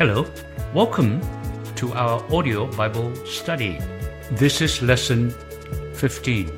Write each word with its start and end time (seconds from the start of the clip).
Hello, 0.00 0.24
welcome 0.72 1.20
to 1.74 1.92
our 1.92 2.24
audio 2.34 2.66
Bible 2.74 3.14
study. 3.26 3.78
This 4.30 4.62
is 4.62 4.80
lesson 4.80 5.28
15 5.92 6.50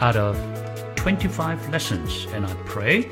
out 0.00 0.16
of 0.16 0.36
25 0.96 1.70
lessons, 1.70 2.26
and 2.32 2.44
I 2.44 2.52
pray 2.64 3.02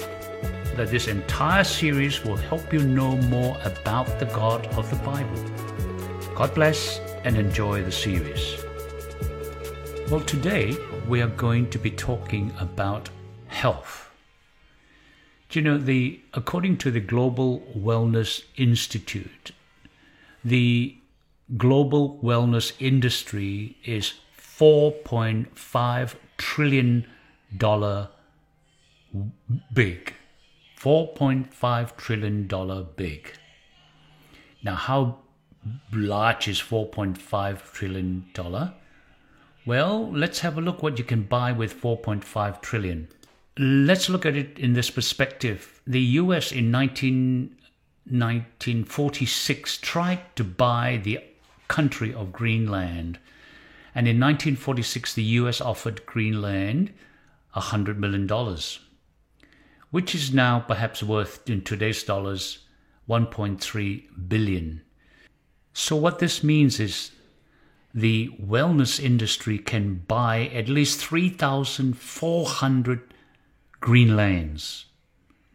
that 0.75 0.89
this 0.89 1.07
entire 1.07 1.63
series 1.63 2.25
will 2.25 2.35
help 2.35 2.73
you 2.73 2.81
know 2.81 3.17
more 3.29 3.57
about 3.63 4.19
the 4.19 4.25
God 4.25 4.67
of 4.77 4.91
the 4.91 4.97
Bible. 4.97 5.45
God 6.35 6.53
bless 6.57 6.99
and 7.23 7.37
enjoy 7.37 7.85
the 7.85 7.93
series. 7.93 8.57
Well, 10.11 10.23
today 10.23 10.77
we 11.07 11.23
are 11.23 11.29
going 11.29 11.71
to 11.71 11.79
be 11.79 11.93
talking 11.93 12.53
about 12.59 13.11
health. 13.47 14.11
Do 15.51 15.61
you 15.61 15.65
know 15.65 15.79
the 15.79 16.21
according 16.35 16.79
to 16.79 16.91
the 16.91 16.99
Global 16.99 17.61
Wellness 17.77 18.43
Institute, 18.57 19.53
the 20.45 20.97
global 21.57 22.19
wellness 22.23 22.73
industry 22.79 23.77
is 23.85 24.15
4.5 24.39 26.15
trillion 26.37 27.07
dollar 27.57 28.09
big. 29.73 30.15
4.5 30.79 31.97
trillion 31.97 32.47
dollar 32.47 32.83
big. 32.83 33.33
Now 34.63 34.75
how 34.75 35.19
large 35.93 36.49
is 36.49 36.61
4.5 36.61 37.73
trillion 37.73 38.27
dollar? 38.33 38.75
Well, 39.67 40.11
let's 40.11 40.41
have 40.41 40.57
a 40.57 40.61
look 40.61 40.83
what 40.83 40.99
you 40.99 41.05
can 41.05 41.25
buy 41.25 41.53
with 41.53 41.81
4.5 41.81 42.63
trillion. 42.63 43.09
Let's 43.59 44.09
look 44.09 44.25
at 44.25 44.37
it 44.37 44.59
in 44.59 44.73
this 44.73 44.91
perspective. 44.91 45.83
The 45.87 46.01
US 46.01 46.53
in 46.53 46.71
19, 46.71 47.57
1946 48.11 49.79
tried 49.79 50.21
to 50.37 50.45
buy 50.45 51.01
the 51.03 51.21
country 51.69 52.13
of 52.13 52.33
Greenland. 52.33 53.19
And 53.95 54.09
in 54.09 54.21
1946, 54.21 55.15
the 55.15 55.23
US 55.23 55.61
offered 55.61 56.05
Greenland 56.07 56.93
$100 57.55 57.97
million, 57.97 58.29
which 59.91 60.15
is 60.15 60.33
now 60.33 60.61
perhaps 60.61 61.03
worth 61.03 61.49
in 61.49 61.63
today's 61.63 62.03
dollars 62.03 62.61
1.3 63.09 64.29
billion. 64.29 64.83
So, 65.73 65.97
what 65.97 66.19
this 66.19 66.45
means 66.45 66.81
is 66.81 67.13
the 67.95 68.29
wellness 68.41 69.03
industry 69.03 69.59
can 69.59 70.05
buy 70.07 70.51
at 70.53 70.69
least 70.69 71.01
3,400 71.01 73.15
Greenlands. 73.81 74.85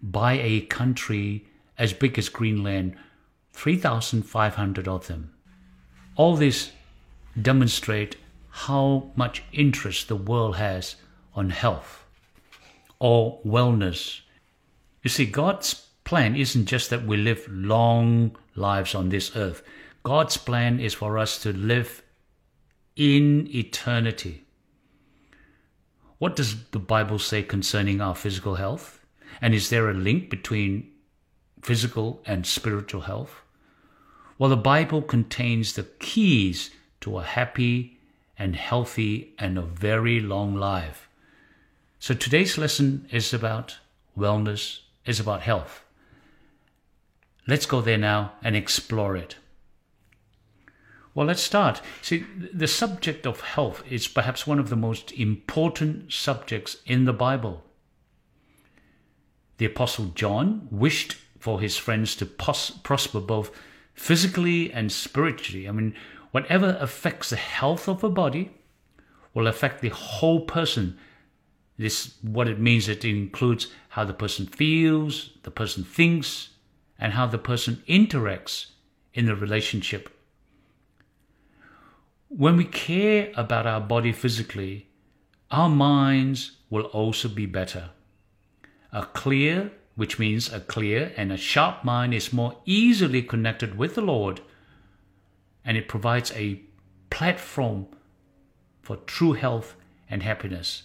Buy 0.02 0.34
a 0.34 0.62
country 0.62 1.46
as 1.78 1.94
big 1.94 2.18
as 2.18 2.30
Greenland, 2.30 2.96
3,500 3.54 4.88
of 4.88 5.08
them. 5.08 5.34
All 6.16 6.36
this 6.36 6.72
demonstrate 7.40 8.18
how 8.50 9.12
much 9.16 9.44
interest 9.52 10.08
the 10.08 10.16
world 10.16 10.58
has 10.58 10.96
on 11.34 11.50
health 11.50 12.06
or 13.00 13.42
wellness. 13.44 14.22
You 15.02 15.10
see, 15.10 15.26
God's 15.26 15.88
plan 16.04 16.36
isn't 16.36 16.66
just 16.66 16.90
that 16.90 17.06
we 17.06 17.18
live 17.18 17.48
long 17.50 18.38
lives 18.56 18.94
on 18.94 19.10
this 19.10 19.36
earth. 19.36 19.64
God's 20.04 20.38
plan 20.38 20.80
is 20.80 20.94
for 20.94 21.18
us 21.18 21.42
to 21.44 21.52
live 21.52 22.04
in 22.96 23.48
eternity. 23.54 24.46
What 26.20 26.36
does 26.36 26.64
the 26.70 26.80
Bible 26.80 27.20
say 27.20 27.42
concerning 27.42 28.00
our 28.00 28.16
physical 28.16 28.56
health? 28.56 29.04
And 29.42 29.54
is 29.54 29.70
there 29.70 29.90
a 29.90 29.94
link 29.94 30.30
between 30.30 30.93
physical 31.64 32.22
and 32.26 32.46
spiritual 32.46 33.02
health? 33.02 33.42
Well, 34.38 34.50
the 34.50 34.58
Bible 34.58 35.02
contains 35.02 35.74
the 35.74 35.84
keys 35.84 36.70
to 37.02 37.18
a 37.18 37.24
happy 37.24 38.00
and 38.38 38.56
healthy 38.56 39.34
and 39.40 39.58
a 39.58 39.62
very 39.62 40.20
long 40.20 40.56
life. 40.56 41.08
So 42.00 42.14
today's 42.14 42.58
lesson 42.58 43.08
is 43.12 43.34
about 43.34 43.78
wellness, 44.18 44.80
is 45.06 45.20
about 45.20 45.42
health. 45.42 45.84
Let's 47.48 47.66
go 47.66 47.82
there 47.82 47.98
now 47.98 48.34
and 48.44 48.56
explore 48.56 49.16
it. 49.16 49.38
Well, 51.16 51.28
let's 51.28 51.44
start. 51.44 51.82
See, 52.02 52.26
the 52.54 52.68
subject 52.68 53.28
of 53.28 53.42
health 53.42 53.84
is 53.90 54.08
perhaps 54.08 54.48
one 54.48 54.60
of 54.60 54.70
the 54.70 54.76
most 54.76 55.12
important 55.12 56.12
subjects 56.12 56.78
in 56.86 57.06
the 57.06 57.14
Bible. 57.14 57.64
The 59.58 59.66
Apostle 59.66 60.06
John 60.16 60.68
wished 60.72 61.18
for 61.44 61.60
his 61.60 61.76
friends 61.76 62.16
to 62.16 62.26
pos- 62.26 62.70
prosper 62.70 63.20
both 63.20 63.52
physically 63.94 64.72
and 64.72 64.90
spiritually. 64.90 65.68
I 65.68 65.74
mean, 65.74 65.94
whatever 66.32 66.78
affects 66.80 67.32
the 67.32 67.36
health 67.36 67.90
of 67.90 68.02
a 68.02 68.10
body 68.10 68.52
will 69.34 69.48
affect 69.48 69.82
the 69.82 69.90
whole 69.90 70.46
person. 70.46 70.98
This 71.78 72.14
what 72.22 72.48
it 72.48 72.62
means 72.62 72.88
it 72.88 73.04
includes 73.04 73.68
how 73.90 74.06
the 74.06 74.14
person 74.14 74.46
feels, 74.46 75.32
the 75.44 75.52
person 75.52 75.84
thinks, 75.84 76.52
and 76.98 77.12
how 77.12 77.26
the 77.26 77.38
person 77.38 77.84
interacts 77.90 78.68
in 79.14 79.26
the 79.26 79.36
relationship. 79.36 80.10
When 82.30 82.56
we 82.56 82.64
care 82.64 83.34
about 83.36 83.68
our 83.68 83.82
body 83.82 84.14
physically, 84.14 84.88
our 85.52 85.68
minds 85.68 86.54
will 86.70 86.86
also 86.86 87.28
be 87.28 87.48
better. 87.48 87.90
A 88.94 89.06
clear 89.08 89.74
which 89.96 90.20
means 90.20 90.52
a 90.52 90.60
clear 90.60 91.14
and 91.18 91.32
a 91.32 91.38
sharp 91.38 91.84
mind 91.84 92.14
is 92.14 92.34
more 92.34 92.58
easily 92.66 93.22
connected 93.22 93.78
with 93.78 93.96
the 93.96 94.02
Lord, 94.02 94.42
and 95.64 95.78
it 95.78 95.88
provides 95.88 96.32
a 96.32 96.62
platform 97.10 97.88
for 98.82 98.98
true 98.98 99.34
health 99.34 99.76
and 100.10 100.24
happiness. 100.24 100.84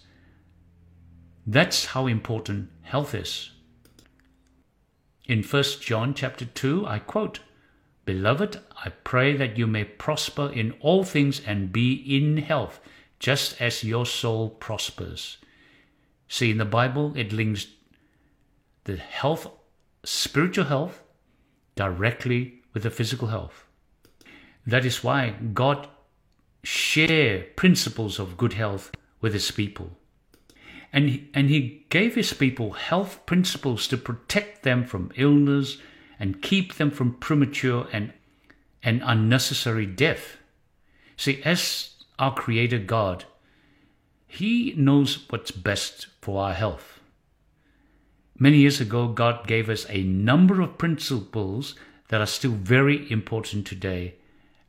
That's 1.46 1.86
how 1.86 2.06
important 2.06 2.70
health 2.82 3.14
is. 3.14 3.50
In 5.24 5.42
1 5.42 5.62
John 5.80 6.14
chapter 6.14 6.44
2, 6.44 6.86
I 6.86 6.98
quote, 6.98 7.40
Beloved, 8.04 8.60
I 8.84 8.90
pray 9.04 9.36
that 9.36 9.58
you 9.58 9.66
may 9.66 9.84
prosper 9.84 10.50
in 10.50 10.72
all 10.80 11.04
things 11.04 11.42
and 11.46 11.72
be 11.72 11.92
in 11.94 12.38
health, 12.38 12.80
just 13.18 13.60
as 13.60 13.84
your 13.84 14.06
soul 14.06 14.48
prospers. 14.48 15.36
See, 16.28 16.50
in 16.50 16.58
the 16.58 16.64
Bible, 16.64 17.12
it 17.16 17.32
links 17.32 17.66
the 18.88 18.96
health, 18.96 19.46
spiritual 20.02 20.64
health, 20.64 21.02
directly 21.76 22.62
with 22.72 22.82
the 22.82 22.90
physical 22.90 23.28
health. 23.28 23.66
That 24.66 24.84
is 24.84 25.04
why 25.04 25.34
God 25.52 25.88
share 26.64 27.44
principles 27.54 28.18
of 28.18 28.36
good 28.36 28.54
health 28.54 28.90
with 29.20 29.34
his 29.34 29.50
people. 29.50 29.96
And 30.90 31.08
he, 31.10 31.30
and 31.34 31.50
he 31.50 31.86
gave 31.90 32.14
his 32.14 32.32
people 32.32 32.72
health 32.72 33.24
principles 33.26 33.86
to 33.88 33.98
protect 33.98 34.62
them 34.62 34.84
from 34.84 35.12
illness 35.16 35.76
and 36.18 36.40
keep 36.40 36.74
them 36.76 36.90
from 36.90 37.14
premature 37.14 37.86
and, 37.92 38.14
and 38.82 39.02
unnecessary 39.04 39.86
death. 39.86 40.38
See, 41.16 41.42
as 41.44 41.90
our 42.18 42.34
Creator 42.34 42.78
God, 42.78 43.24
He 44.26 44.72
knows 44.76 45.26
what's 45.30 45.50
best 45.50 46.06
for 46.20 46.42
our 46.42 46.54
health. 46.54 46.97
Many 48.40 48.58
years 48.58 48.80
ago, 48.80 49.08
God 49.08 49.48
gave 49.48 49.68
us 49.68 49.84
a 49.88 50.04
number 50.04 50.60
of 50.60 50.78
principles 50.78 51.74
that 52.06 52.20
are 52.20 52.26
still 52.26 52.52
very 52.52 53.10
important 53.10 53.66
today, 53.66 54.14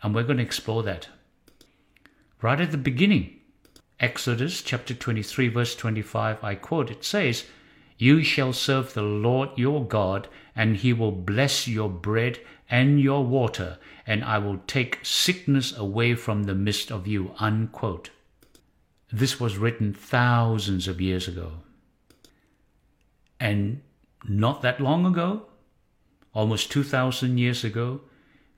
and 0.02 0.16
we're 0.16 0.24
going 0.24 0.38
to 0.38 0.44
explore 0.44 0.82
that. 0.84 1.10
Right 2.42 2.60
at 2.60 2.72
the 2.72 2.78
beginning, 2.78 3.40
Exodus 4.00 4.64
chapter 4.64 4.96
23, 4.96 5.50
verse 5.50 5.76
25, 5.76 6.44
I 6.44 6.56
quote, 6.56 6.90
it 6.90 7.04
says, 7.04 7.46
You 8.00 8.24
shall 8.24 8.54
serve 8.54 8.96
the 8.96 9.04
Lord 9.04 9.50
your 9.56 9.86
God, 9.86 10.28
and 10.56 10.78
he 10.78 10.92
will 10.92 11.12
bless 11.12 11.68
your 11.68 11.90
bread 11.90 12.40
and 12.72 13.00
your 13.00 13.24
water, 13.24 13.78
and 14.08 14.24
I 14.24 14.40
will 14.40 14.62
take 14.66 15.06
sickness 15.06 15.78
away 15.78 16.16
from 16.16 16.44
the 16.46 16.56
midst 16.56 16.92
of 16.92 17.06
you. 17.06 17.36
Unquote. 17.38 18.10
This 19.12 19.40
was 19.40 19.60
written 19.60 19.94
thousands 19.94 20.88
of 20.88 21.00
years 21.00 21.28
ago. 21.28 21.52
And 23.40 23.82
not 24.28 24.62
that 24.62 24.82
long 24.82 25.06
ago, 25.06 25.44
almost 26.34 26.72
2,000 26.72 27.38
years 27.38 27.64
ago, 27.64 28.02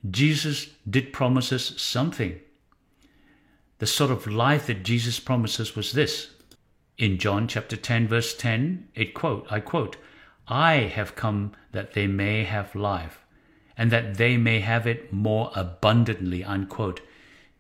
Jesus 0.10 0.70
did 0.90 1.14
promise 1.14 1.52
us 1.52 1.80
something. 1.80 2.40
The 3.78 3.88
sort 3.88 4.12
of 4.12 4.28
life 4.28 4.68
that 4.68 4.84
Jesus 4.84 5.20
promises 5.20 5.76
was 5.76 5.92
this. 5.92 6.32
In 6.98 7.18
John 7.18 7.48
chapter 7.48 7.78
10, 7.78 8.08
verse 8.08 8.36
10, 8.36 8.90
it 8.96 9.14
quote, 9.14 9.48
I 9.50 9.60
quote, 9.60 9.98
I 10.48 10.74
have 10.96 11.16
come 11.16 11.54
that 11.72 11.94
they 11.94 12.08
may 12.08 12.44
have 12.44 12.76
life, 12.76 13.24
and 13.78 13.92
that 13.92 14.16
they 14.16 14.38
may 14.38 14.60
have 14.60 14.86
it 14.86 15.14
more 15.14 15.52
abundantly, 15.56 16.44
unquote. 16.44 17.02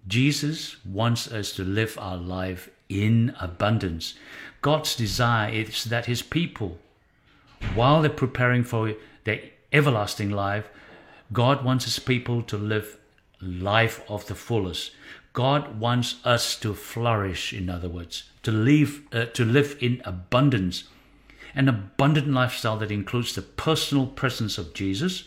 Jesus 0.07 0.83
wants 0.85 1.31
us 1.31 1.53
to 1.53 1.63
live 1.63 1.97
our 1.99 2.17
life 2.17 2.69
in 2.89 3.35
abundance. 3.39 4.15
God's 4.61 4.95
desire 4.95 5.51
is 5.51 5.85
that 5.85 6.07
his 6.07 6.21
people 6.21 6.79
while 7.75 8.01
they're 8.01 8.09
preparing 8.09 8.63
for 8.63 8.93
their 9.23 9.41
everlasting 9.71 10.29
life, 10.29 10.69
God 11.33 11.63
wants 11.63 11.85
his 11.85 11.99
people 11.99 12.41
to 12.43 12.57
live 12.57 12.97
life 13.41 14.03
of 14.09 14.27
the 14.27 14.35
fullest. 14.35 14.91
God 15.33 15.79
wants 15.79 16.15
us 16.25 16.57
to 16.59 16.73
flourish, 16.73 17.53
in 17.53 17.69
other 17.69 17.87
words, 17.87 18.23
to 18.43 18.51
live, 18.51 19.01
uh, 19.13 19.25
to 19.25 19.45
live 19.45 19.77
in 19.79 20.01
abundance. 20.03 20.85
An 21.55 21.69
abundant 21.69 22.27
lifestyle 22.27 22.77
that 22.77 22.91
includes 22.91 23.33
the 23.33 23.41
personal 23.41 24.07
presence 24.07 24.57
of 24.57 24.73
Jesus, 24.73 25.25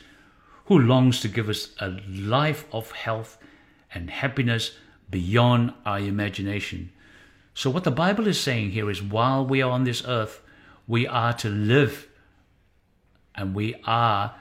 who 0.66 0.78
longs 0.78 1.20
to 1.20 1.28
give 1.28 1.48
us 1.48 1.70
a 1.80 1.88
life 2.08 2.66
of 2.72 2.92
health 2.92 3.38
and 3.94 4.10
happiness 4.10 4.72
beyond 5.10 5.72
our 5.84 5.98
imagination. 5.98 6.90
So, 7.54 7.70
what 7.70 7.84
the 7.84 7.90
Bible 7.90 8.26
is 8.26 8.40
saying 8.40 8.72
here 8.72 8.90
is 8.90 9.02
while 9.02 9.46
we 9.46 9.62
are 9.62 9.70
on 9.70 9.84
this 9.84 10.02
earth, 10.06 10.42
we 10.86 11.06
are 11.06 11.32
to 11.34 11.48
live 11.48 12.08
and 13.34 13.54
we 13.54 13.74
are 13.84 14.34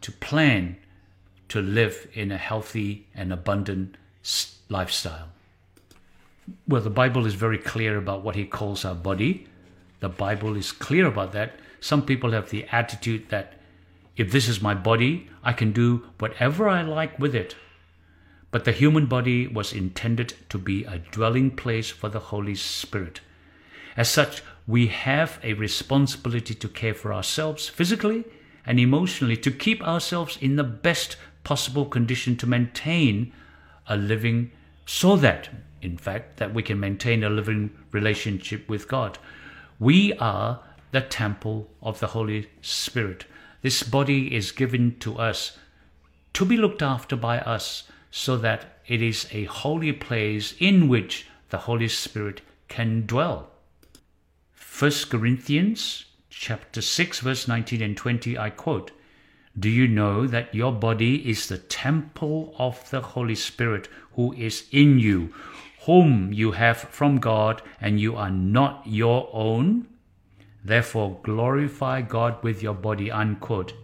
to 0.00 0.12
plan 0.12 0.76
to 1.48 1.60
live 1.60 2.08
in 2.14 2.30
a 2.30 2.36
healthy 2.36 3.06
and 3.14 3.32
abundant 3.32 3.96
lifestyle. 4.68 5.28
Well, 6.66 6.80
the 6.80 6.90
Bible 6.90 7.26
is 7.26 7.34
very 7.34 7.58
clear 7.58 7.96
about 7.96 8.22
what 8.22 8.36
He 8.36 8.44
calls 8.44 8.84
our 8.84 8.94
body. 8.94 9.46
The 10.00 10.08
Bible 10.08 10.56
is 10.56 10.72
clear 10.72 11.06
about 11.06 11.32
that. 11.32 11.58
Some 11.80 12.02
people 12.02 12.32
have 12.32 12.50
the 12.50 12.66
attitude 12.72 13.28
that 13.28 13.54
if 14.16 14.32
this 14.32 14.48
is 14.48 14.60
my 14.60 14.74
body, 14.74 15.28
I 15.42 15.52
can 15.52 15.72
do 15.72 16.04
whatever 16.18 16.68
I 16.68 16.82
like 16.82 17.18
with 17.18 17.34
it. 17.34 17.56
But 18.50 18.64
the 18.64 18.72
human 18.72 19.06
body 19.06 19.46
was 19.46 19.72
intended 19.72 20.34
to 20.48 20.58
be 20.58 20.84
a 20.84 20.98
dwelling 20.98 21.52
place 21.52 21.90
for 21.90 22.08
the 22.08 22.18
Holy 22.18 22.54
Spirit. 22.54 23.20
As 23.96 24.08
such, 24.08 24.42
we 24.66 24.88
have 24.88 25.38
a 25.42 25.54
responsibility 25.54 26.54
to 26.54 26.68
care 26.68 26.94
for 26.94 27.12
ourselves 27.12 27.68
physically 27.68 28.24
and 28.66 28.78
emotionally, 28.78 29.36
to 29.38 29.50
keep 29.50 29.82
ourselves 29.82 30.38
in 30.40 30.56
the 30.56 30.64
best 30.64 31.16
possible 31.44 31.86
condition 31.86 32.36
to 32.36 32.46
maintain 32.46 33.32
a 33.86 33.96
living, 33.96 34.50
so 34.86 35.16
that, 35.16 35.48
in 35.82 35.96
fact, 35.96 36.36
that 36.36 36.52
we 36.52 36.62
can 36.62 36.78
maintain 36.78 37.24
a 37.24 37.30
living 37.30 37.70
relationship 37.92 38.68
with 38.68 38.88
God. 38.88 39.18
We 39.78 40.12
are 40.14 40.60
the 40.90 41.00
temple 41.00 41.70
of 41.82 42.00
the 42.00 42.08
Holy 42.08 42.50
Spirit. 42.60 43.24
This 43.62 43.82
body 43.82 44.34
is 44.34 44.52
given 44.52 44.98
to 45.00 45.18
us 45.18 45.56
to 46.34 46.44
be 46.44 46.56
looked 46.56 46.82
after 46.82 47.16
by 47.16 47.38
us 47.38 47.84
so 48.10 48.36
that 48.38 48.78
it 48.86 49.00
is 49.00 49.26
a 49.30 49.44
holy 49.44 49.92
place 49.92 50.54
in 50.58 50.88
which 50.88 51.26
the 51.50 51.58
Holy 51.58 51.88
Spirit 51.88 52.40
can 52.68 53.06
dwell. 53.06 53.50
1 54.78 54.90
Corinthians 55.10 56.06
chapter 56.40 56.80
6 56.80 57.20
verse 57.20 57.46
19 57.46 57.82
and 57.82 57.98
20 57.98 58.38
I 58.38 58.48
quote 58.48 58.92
Do 59.58 59.68
you 59.68 59.86
know 59.86 60.26
that 60.26 60.54
your 60.54 60.72
body 60.72 61.28
is 61.28 61.46
the 61.46 61.58
temple 61.58 62.54
of 62.56 62.88
the 62.88 63.02
Holy 63.02 63.34
Spirit 63.34 63.88
who 64.14 64.32
is 64.32 64.64
in 64.72 64.98
you 64.98 65.34
whom 65.82 66.32
you 66.32 66.52
have 66.52 66.78
from 66.78 67.18
God 67.18 67.60
and 67.78 68.00
you 68.00 68.16
are 68.16 68.30
not 68.30 68.86
your 68.86 69.28
own 69.34 69.86
therefore 70.64 71.20
glorify 71.22 72.00
God 72.00 72.42
with 72.42 72.62
your 72.62 72.78
body 72.88 73.10
unquote 73.10 73.74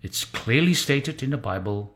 It's 0.00 0.24
clearly 0.24 0.72
stated 0.72 1.22
in 1.22 1.36
the 1.36 1.44
Bible 1.52 1.94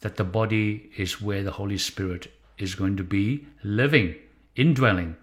that 0.00 0.16
the 0.16 0.24
body 0.24 0.90
is 0.96 1.20
where 1.20 1.44
the 1.44 1.52
Holy 1.52 1.78
Spirit 1.78 2.32
is 2.58 2.74
going 2.74 2.96
to 2.96 3.04
be 3.04 3.46
living, 3.62 4.16
indwelling. 4.56 5.14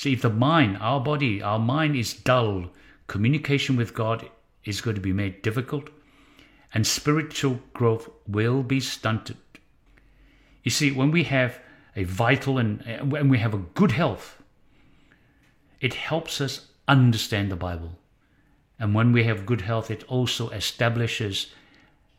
See, 0.00 0.14
if 0.14 0.22
the 0.22 0.30
mind, 0.30 0.78
our 0.80 0.98
body, 0.98 1.42
our 1.42 1.58
mind 1.58 1.94
is 1.94 2.14
dull, 2.14 2.70
communication 3.06 3.76
with 3.76 3.92
God 3.92 4.30
is 4.64 4.80
going 4.80 4.94
to 4.94 5.00
be 5.02 5.12
made 5.12 5.42
difficult, 5.42 5.90
and 6.72 6.86
spiritual 6.86 7.60
growth 7.74 8.08
will 8.26 8.62
be 8.62 8.80
stunted. 8.80 9.36
You 10.64 10.70
see, 10.70 10.90
when 10.90 11.10
we 11.10 11.24
have 11.24 11.58
a 11.94 12.04
vital 12.04 12.56
and 12.56 12.82
uh, 12.88 13.04
when 13.04 13.28
we 13.28 13.40
have 13.40 13.52
a 13.52 13.58
good 13.58 13.92
health, 13.92 14.42
it 15.82 15.92
helps 15.92 16.40
us 16.40 16.68
understand 16.88 17.50
the 17.50 17.56
Bible. 17.56 17.98
And 18.78 18.94
when 18.94 19.12
we 19.12 19.24
have 19.24 19.44
good 19.44 19.60
health, 19.60 19.90
it 19.90 20.02
also 20.04 20.48
establishes 20.48 21.52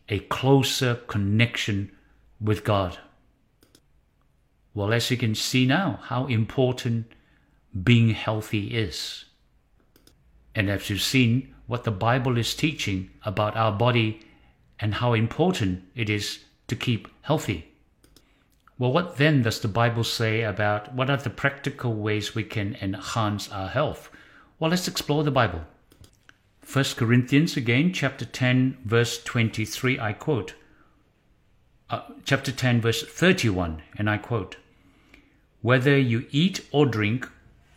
a 0.08 0.20
closer 0.20 0.98
connection 1.08 1.92
with 2.40 2.64
God. 2.64 3.00
Well, 4.76 4.94
as 4.94 5.10
you 5.10 5.18
can 5.18 5.34
see 5.34 5.66
now, 5.66 6.00
how 6.04 6.28
important 6.28 7.08
being 7.84 8.10
healthy 8.10 8.68
is. 8.68 9.26
And 10.54 10.70
as 10.70 10.90
you've 10.90 11.02
seen 11.02 11.54
what 11.68 11.84
the 11.86 11.92
Bible 11.92 12.38
is 12.38 12.54
teaching 12.54 13.10
about 13.24 13.56
our 13.56 13.72
body 13.72 14.20
and 14.80 14.96
how 14.96 15.14
important 15.14 15.84
it 15.96 16.10
is 16.10 16.40
to 16.68 16.76
keep 16.76 17.08
healthy. 17.22 17.68
Well, 18.78 18.92
what 18.92 19.18
then 19.18 19.44
does 19.44 19.60
the 19.60 19.68
Bible 19.68 20.04
say 20.04 20.42
about 20.42 20.94
what 20.94 21.10
are 21.10 21.18
the 21.18 21.30
practical 21.30 21.94
ways 21.94 22.34
we 22.34 22.44
can 22.44 22.76
enhance 22.82 23.50
our 23.52 23.70
health? 23.70 24.10
Well, 24.60 24.72
let's 24.72 24.88
explore 24.88 25.24
the 25.24 25.32
Bible. 25.32 25.62
1 26.72 26.86
Corinthians 26.96 27.56
again, 27.56 27.94
chapter 27.94 28.26
10, 28.26 28.80
verse 28.84 29.22
23, 29.24 30.00
I 30.00 30.14
quote. 30.14 30.56
Uh, 31.90 32.02
chapter 32.26 32.52
10, 32.52 32.82
verse 32.82 33.04
31, 33.04 33.82
and 33.98 34.10
I 34.10 34.18
quote 34.18 34.58
Whether 35.62 35.98
you 35.98 36.26
eat 36.32 36.66
or 36.72 36.86
drink, 36.86 37.30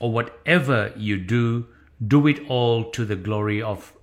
or 0.04 0.12
whatever 0.12 0.92
you 0.98 1.16
do, 1.16 1.66
do 2.06 2.26
it 2.26 2.38
all 2.46 2.90
to 2.90 3.06
the 3.06 3.16
glory 3.16 3.62
of 3.62 3.94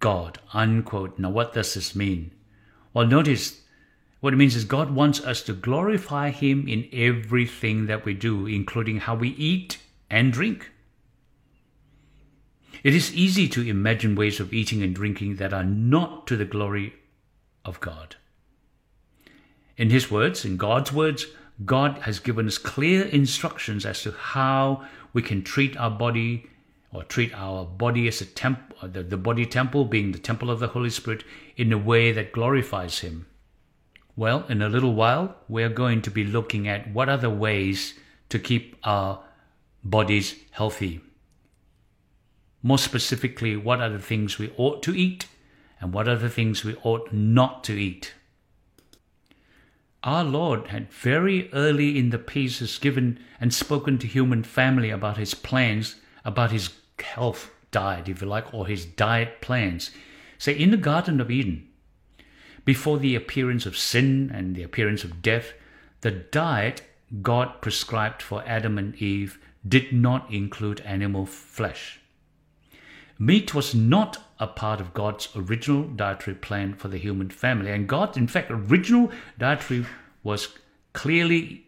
God. 0.00 0.38
Unquote. 0.54 1.18
Now, 1.18 1.28
what 1.28 1.52
does 1.52 1.74
this 1.74 1.94
mean? 1.94 2.30
Well, 2.94 3.06
notice 3.06 3.60
what 4.20 4.32
it 4.32 4.38
means 4.38 4.56
is 4.56 4.64
God 4.64 4.90
wants 4.90 5.20
us 5.20 5.42
to 5.42 5.52
glorify 5.52 6.30
Him 6.30 6.66
in 6.66 6.88
everything 6.94 7.84
that 7.88 8.06
we 8.06 8.14
do, 8.14 8.46
including 8.46 9.00
how 9.00 9.14
we 9.14 9.28
eat 9.28 9.76
and 10.08 10.32
drink. 10.32 10.70
It 12.82 12.94
is 12.94 13.14
easy 13.14 13.48
to 13.48 13.68
imagine 13.68 14.14
ways 14.14 14.40
of 14.40 14.54
eating 14.54 14.82
and 14.82 14.94
drinking 14.94 15.36
that 15.36 15.52
are 15.52 15.62
not 15.62 16.26
to 16.28 16.38
the 16.38 16.46
glory 16.46 16.94
of 17.66 17.80
God. 17.80 18.16
In 19.76 19.90
His 19.90 20.10
words, 20.10 20.46
in 20.46 20.56
God's 20.56 20.90
words, 20.90 21.26
God 21.64 21.98
has 22.02 22.18
given 22.18 22.46
us 22.46 22.58
clear 22.58 23.04
instructions 23.04 23.86
as 23.86 24.02
to 24.02 24.12
how 24.12 24.84
we 25.12 25.22
can 25.22 25.42
treat 25.42 25.76
our 25.76 25.90
body 25.90 26.46
or 26.92 27.02
treat 27.04 27.32
our 27.34 27.64
body 27.64 28.08
as 28.08 28.20
a 28.20 28.26
temple, 28.26 28.76
uh, 28.82 28.86
the, 28.86 29.02
the 29.02 29.16
body 29.16 29.46
temple 29.46 29.84
being 29.84 30.12
the 30.12 30.18
temple 30.18 30.50
of 30.50 30.60
the 30.60 30.68
Holy 30.68 30.90
Spirit, 30.90 31.24
in 31.56 31.72
a 31.72 31.78
way 31.78 32.12
that 32.12 32.32
glorifies 32.32 32.98
Him. 32.98 33.26
Well, 34.14 34.44
in 34.48 34.60
a 34.60 34.68
little 34.68 34.94
while, 34.94 35.36
we're 35.48 35.70
going 35.70 36.02
to 36.02 36.10
be 36.10 36.24
looking 36.24 36.68
at 36.68 36.92
what 36.92 37.08
are 37.08 37.16
the 37.16 37.30
ways 37.30 37.94
to 38.28 38.38
keep 38.38 38.76
our 38.84 39.22
bodies 39.82 40.34
healthy. 40.50 41.00
More 42.62 42.78
specifically, 42.78 43.56
what 43.56 43.80
are 43.80 43.88
the 43.88 43.98
things 43.98 44.38
we 44.38 44.52
ought 44.56 44.82
to 44.82 44.94
eat 44.94 45.26
and 45.82 45.92
what 45.92 46.08
are 46.08 46.16
the 46.16 46.30
things 46.30 46.64
we 46.64 46.76
ought 46.84 47.12
not 47.12 47.64
to 47.64 47.72
eat. 47.72 48.14
Our 50.04 50.24
Lord 50.24 50.68
had 50.68 50.92
very 50.92 51.52
early 51.52 51.96
in 51.96 52.10
the 52.10 52.18
pieces 52.18 52.78
given 52.78 53.20
and 53.40 53.54
spoken 53.54 53.98
to 53.98 54.06
human 54.06 54.42
family 54.42 54.90
about 54.90 55.16
his 55.16 55.34
plans, 55.34 55.96
about 56.24 56.50
his 56.50 56.70
health 56.98 57.50
diet, 57.70 58.08
if 58.08 58.20
you 58.20 58.26
like, 58.26 58.52
or 58.52 58.66
his 58.66 58.84
diet 58.84 59.40
plans. 59.40 59.92
Say, 60.38 60.52
in 60.52 60.72
the 60.72 60.76
Garden 60.76 61.20
of 61.20 61.30
Eden, 61.30 61.68
before 62.64 62.98
the 62.98 63.14
appearance 63.14 63.64
of 63.64 63.76
sin 63.76 64.30
and 64.34 64.56
the 64.56 64.62
appearance 64.64 65.04
of 65.04 65.22
death, 65.22 65.52
the 66.00 66.10
diet 66.10 66.82
God 67.20 67.60
prescribed 67.60 68.22
for 68.22 68.42
Adam 68.44 68.78
and 68.78 68.94
Eve 68.96 69.38
did 69.66 69.92
not 69.92 70.32
include 70.32 70.80
animal 70.80 71.26
flesh. 71.26 72.00
Meat 73.22 73.54
was 73.54 73.72
not 73.72 74.18
a 74.40 74.48
part 74.48 74.80
of 74.80 74.94
God's 74.94 75.28
original 75.36 75.84
dietary 75.84 76.34
plan 76.34 76.74
for 76.74 76.88
the 76.88 76.98
human 76.98 77.30
family. 77.30 77.70
And 77.70 77.88
God's, 77.88 78.16
in 78.16 78.26
fact, 78.26 78.50
original 78.50 79.12
dietary 79.38 79.86
was 80.24 80.48
clearly 80.92 81.66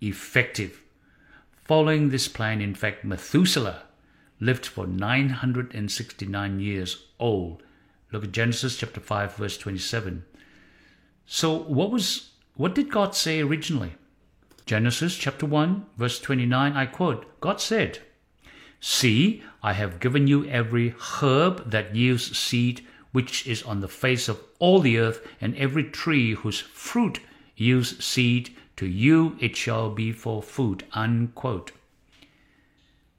effective. 0.00 0.80
Following 1.64 2.08
this 2.08 2.28
plan, 2.28 2.62
in 2.62 2.74
fact, 2.74 3.04
Methuselah 3.04 3.82
lived 4.40 4.64
for 4.64 4.86
969 4.86 6.60
years 6.60 7.04
old. 7.20 7.62
Look 8.10 8.24
at 8.24 8.32
Genesis 8.32 8.78
chapter 8.78 9.00
5 9.00 9.34
verse 9.34 9.58
27. 9.58 10.24
So 11.26 11.58
what 11.58 11.90
was 11.90 12.30
what 12.54 12.74
did 12.74 12.90
God 12.90 13.14
say 13.14 13.42
originally? 13.42 13.96
Genesis 14.64 15.14
chapter 15.14 15.44
1 15.44 15.84
verse 15.98 16.18
29 16.18 16.72
I 16.72 16.86
quote, 16.86 17.38
God 17.40 17.60
said, 17.60 17.98
See, 18.80 19.42
I 19.66 19.72
have 19.72 19.98
given 19.98 20.28
you 20.28 20.46
every 20.46 20.94
herb 21.20 21.72
that 21.72 21.92
yields 21.92 22.38
seed 22.38 22.86
which 23.10 23.48
is 23.48 23.64
on 23.64 23.80
the 23.80 23.88
face 23.88 24.28
of 24.28 24.40
all 24.60 24.78
the 24.78 24.96
earth, 24.96 25.26
and 25.40 25.56
every 25.56 25.82
tree 25.82 26.34
whose 26.34 26.60
fruit 26.60 27.18
yields 27.56 28.04
seed, 28.04 28.54
to 28.76 28.86
you 28.86 29.36
it 29.40 29.56
shall 29.56 29.90
be 29.90 30.12
for 30.12 30.40
food. 30.40 30.84
Unquote. 30.92 31.72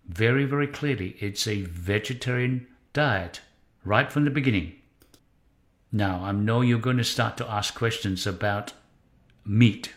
Very, 0.07 0.45
very 0.45 0.67
clearly, 0.67 1.17
it's 1.19 1.47
a 1.47 1.63
vegetarian 1.63 2.65
diet 2.93 3.41
right 3.83 4.09
from 4.09 4.23
the 4.23 4.31
beginning. 4.31 4.73
Now, 5.91 6.23
I 6.23 6.31
know 6.31 6.61
you're 6.61 6.79
going 6.79 6.95
to 6.95 7.03
start 7.03 7.35
to 7.37 7.51
ask 7.51 7.75
questions 7.75 8.25
about 8.25 8.71
meat. 9.43 9.93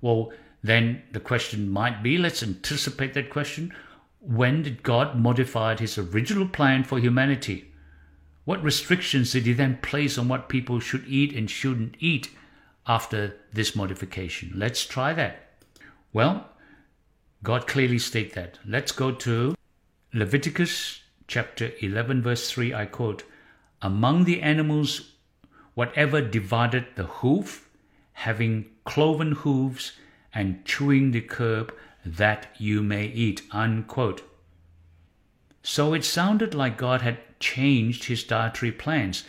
Well, 0.00 0.32
then 0.64 1.04
the 1.12 1.20
question 1.20 1.70
might 1.70 2.02
be 2.02 2.18
let's 2.18 2.42
anticipate 2.42 3.14
that 3.14 3.30
question. 3.30 3.72
When 4.26 4.64
did 4.64 4.82
God 4.82 5.16
modify 5.16 5.76
his 5.76 5.96
original 5.96 6.48
plan 6.48 6.82
for 6.82 6.98
humanity? 6.98 7.70
What 8.44 8.62
restrictions 8.62 9.32
did 9.32 9.46
he 9.46 9.52
then 9.52 9.78
place 9.82 10.18
on 10.18 10.26
what 10.26 10.48
people 10.48 10.80
should 10.80 11.06
eat 11.06 11.32
and 11.32 11.48
shouldn't 11.48 11.94
eat 12.00 12.30
after 12.88 13.36
this 13.52 13.76
modification? 13.76 14.52
Let's 14.56 14.84
try 14.84 15.12
that. 15.12 15.48
Well, 16.12 16.48
God 17.44 17.68
clearly 17.68 18.00
state 18.00 18.34
that. 18.34 18.58
Let's 18.66 18.90
go 18.90 19.12
to 19.12 19.54
Leviticus 20.12 21.02
chapter 21.28 21.70
11 21.80 22.22
verse 22.22 22.50
3 22.50 22.74
I 22.74 22.86
quote, 22.86 23.22
"Among 23.80 24.24
the 24.24 24.42
animals 24.42 25.12
whatever 25.74 26.20
divided 26.20 26.86
the 26.96 27.06
hoof, 27.06 27.68
having 28.12 28.66
cloven 28.84 29.32
hooves 29.32 29.92
and 30.34 30.64
chewing 30.64 31.12
the 31.12 31.20
curb, 31.20 31.72
that 32.06 32.54
you 32.58 32.82
may 32.82 33.06
eat." 33.06 33.42
Unquote. 33.50 34.22
So 35.62 35.92
it 35.92 36.04
sounded 36.04 36.54
like 36.54 36.78
God 36.78 37.02
had 37.02 37.18
changed 37.40 38.04
his 38.04 38.22
dietary 38.22 38.72
plans, 38.72 39.24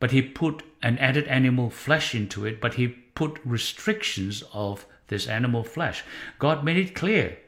but 0.00 0.10
he 0.10 0.20
put 0.20 0.62
an 0.82 0.98
added 0.98 1.26
animal 1.28 1.70
flesh 1.70 2.14
into 2.14 2.44
it, 2.44 2.60
but 2.60 2.74
he 2.74 2.88
put 2.88 3.40
restrictions 3.44 4.42
of 4.52 4.84
this 5.08 5.26
animal 5.26 5.62
flesh. 5.62 6.02
God 6.38 6.64
made 6.64 6.76
it 6.76 6.94
clear 6.94 7.38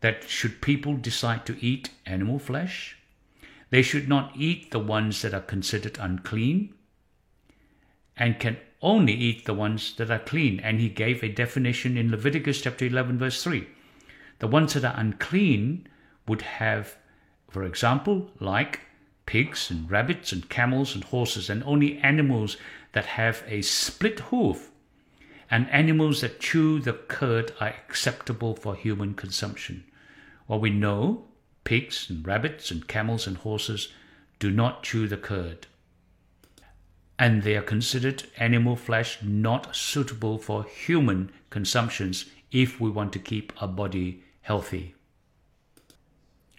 that 0.00 0.28
should 0.28 0.60
people 0.60 0.96
decide 0.96 1.46
to 1.46 1.56
eat 1.64 1.90
animal 2.04 2.38
flesh, 2.38 2.96
they 3.70 3.82
should 3.82 4.08
not 4.08 4.32
eat 4.36 4.70
the 4.70 4.78
ones 4.78 5.22
that 5.22 5.32
are 5.32 5.40
considered 5.40 5.96
unclean 5.98 6.74
and 8.16 8.38
can 8.38 8.58
only 8.82 9.14
eat 9.14 9.46
the 9.46 9.54
ones 9.54 9.94
that 9.96 10.10
are 10.10 10.18
clean. 10.18 10.60
And 10.60 10.80
he 10.80 10.90
gave 10.90 11.22
a 11.22 11.28
definition 11.28 11.96
in 11.96 12.10
Leviticus 12.10 12.60
chapter 12.60 12.84
11, 12.84 13.18
verse 13.18 13.42
3. 13.42 13.66
The 14.42 14.48
ones 14.48 14.74
that 14.74 14.84
are 14.84 15.00
unclean 15.00 15.86
would 16.26 16.42
have 16.42 16.96
for 17.52 17.64
example, 17.64 18.30
like 18.40 18.80
pigs 19.26 19.70
and 19.70 19.90
rabbits 19.90 20.32
and 20.32 20.48
camels 20.48 20.94
and 20.94 21.04
horses, 21.04 21.50
and 21.50 21.62
only 21.64 21.98
animals 21.98 22.56
that 22.92 23.04
have 23.04 23.44
a 23.46 23.60
split 23.60 24.20
hoof 24.30 24.70
and 25.50 25.68
animals 25.68 26.22
that 26.22 26.40
chew 26.40 26.80
the 26.80 26.94
curd 26.94 27.52
are 27.60 27.68
acceptable 27.68 28.56
for 28.56 28.74
human 28.74 29.12
consumption. 29.12 29.84
Well, 30.48 30.60
we 30.60 30.70
know 30.70 31.26
pigs 31.64 32.08
and 32.08 32.26
rabbits 32.26 32.70
and 32.70 32.88
camels 32.88 33.26
and 33.26 33.36
horses 33.36 33.92
do 34.38 34.50
not 34.50 34.82
chew 34.82 35.06
the 35.06 35.18
curd. 35.18 35.66
And 37.18 37.42
they 37.42 37.54
are 37.54 37.62
considered 37.62 38.24
animal 38.38 38.76
flesh 38.76 39.18
not 39.22 39.76
suitable 39.76 40.38
for 40.38 40.64
human 40.64 41.30
consumptions 41.50 42.24
if 42.50 42.80
we 42.80 42.88
want 42.88 43.12
to 43.12 43.18
keep 43.18 43.52
our 43.62 43.68
body 43.68 44.22
healthy. 44.42 44.94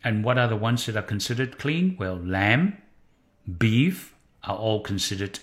And 0.03 0.23
what 0.23 0.37
are 0.37 0.47
the 0.47 0.55
ones 0.55 0.85
that 0.85 0.97
are 0.97 1.01
considered 1.01 1.57
clean? 1.57 1.95
Well, 1.97 2.15
lamb, 2.15 2.77
beef 3.57 4.15
are 4.43 4.55
all 4.55 4.81
considered 4.81 5.39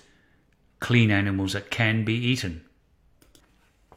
clean 0.80 1.11
animals 1.11 1.54
that 1.54 1.70
can 1.70 2.04
be 2.04 2.14
eaten. 2.14 2.64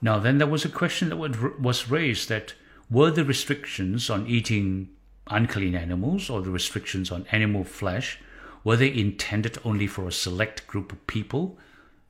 Now, 0.01 0.19
then 0.19 0.38
there 0.38 0.47
was 0.47 0.65
a 0.65 0.69
question 0.69 1.09
that 1.09 1.17
was 1.59 1.89
raised 1.89 2.29
that 2.29 2.53
were 2.89 3.12
the 3.12 3.25
restrictions 3.25 4.09
on 4.09 4.27
eating 4.27 4.89
unclean 5.27 5.75
animals 5.75 6.29
or 6.29 6.41
the 6.41 6.51
restrictions 6.51 7.12
on 7.12 7.25
animal 7.31 7.63
flesh 7.63 8.19
were 8.63 8.77
they 8.77 8.93
intended 8.93 9.57
only 9.65 9.88
for 9.88 10.07
a 10.07 10.12
select 10.12 10.65
group 10.67 10.91
of 10.91 11.05
people, 11.07 11.57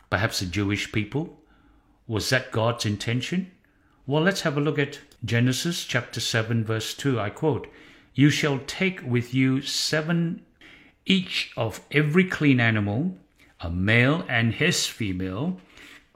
perhaps 0.10 0.40
the 0.40 0.46
Jewish 0.46 0.92
people? 0.92 1.40
Was 2.08 2.30
that 2.30 2.52
God's 2.52 2.86
intention? 2.86 3.52
Well, 4.06 4.22
let's 4.22 4.42
have 4.42 4.58
a 4.58 4.62
look 4.62 4.78
at 4.78 5.00
Genesis 5.26 5.86
chapter 5.86 6.20
7, 6.20 6.66
verse 6.66 6.94
2. 6.94 7.20
I 7.20 7.30
quote, 7.30 7.68
you 8.14 8.30
shall 8.30 8.60
take 8.68 9.02
with 9.04 9.34
you 9.34 9.62
seven 9.62 10.42
each 11.06 11.52
of 11.58 11.82
every 11.92 12.26
clean 12.26 12.60
animal, 12.60 13.18
a 13.60 13.70
male 13.70 14.26
and 14.28 14.54
his 14.54 14.86
female, 14.86 15.60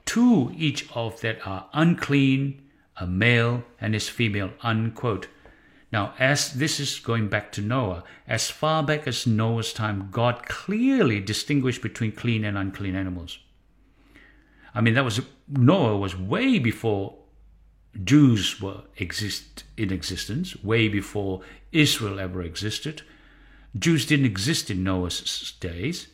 two 0.04 0.52
each 0.56 0.86
of 0.94 1.20
that 1.22 1.46
are 1.46 1.68
unclean, 1.72 2.62
a 2.96 3.06
male 3.06 3.64
and 3.80 3.94
his 3.94 4.08
female. 4.08 4.50
Unquote. 4.62 5.28
Now, 5.90 6.14
as 6.18 6.52
this 6.52 6.78
is 6.78 6.98
going 6.98 7.28
back 7.28 7.50
to 7.52 7.62
Noah, 7.62 8.04
as 8.26 8.50
far 8.50 8.82
back 8.82 9.06
as 9.06 9.26
Noah's 9.26 9.72
time, 9.72 10.08
God 10.10 10.46
clearly 10.46 11.20
distinguished 11.20 11.82
between 11.82 12.12
clean 12.12 12.44
and 12.44 12.58
unclean 12.58 12.94
animals. 12.94 13.38
I 14.74 14.82
mean, 14.82 14.94
that 14.94 15.04
was 15.04 15.20
Noah 15.48 15.96
was 15.96 16.14
way 16.14 16.58
before 16.58 17.17
Jews 18.04 18.60
were 18.60 18.82
exist 18.96 19.64
in 19.76 19.92
existence 19.92 20.62
way 20.62 20.88
before 20.88 21.42
Israel 21.72 22.20
ever 22.20 22.42
existed. 22.42 23.02
Jews 23.78 24.06
didn't 24.06 24.26
exist 24.26 24.70
in 24.70 24.84
Noah's 24.84 25.54
days. 25.60 26.08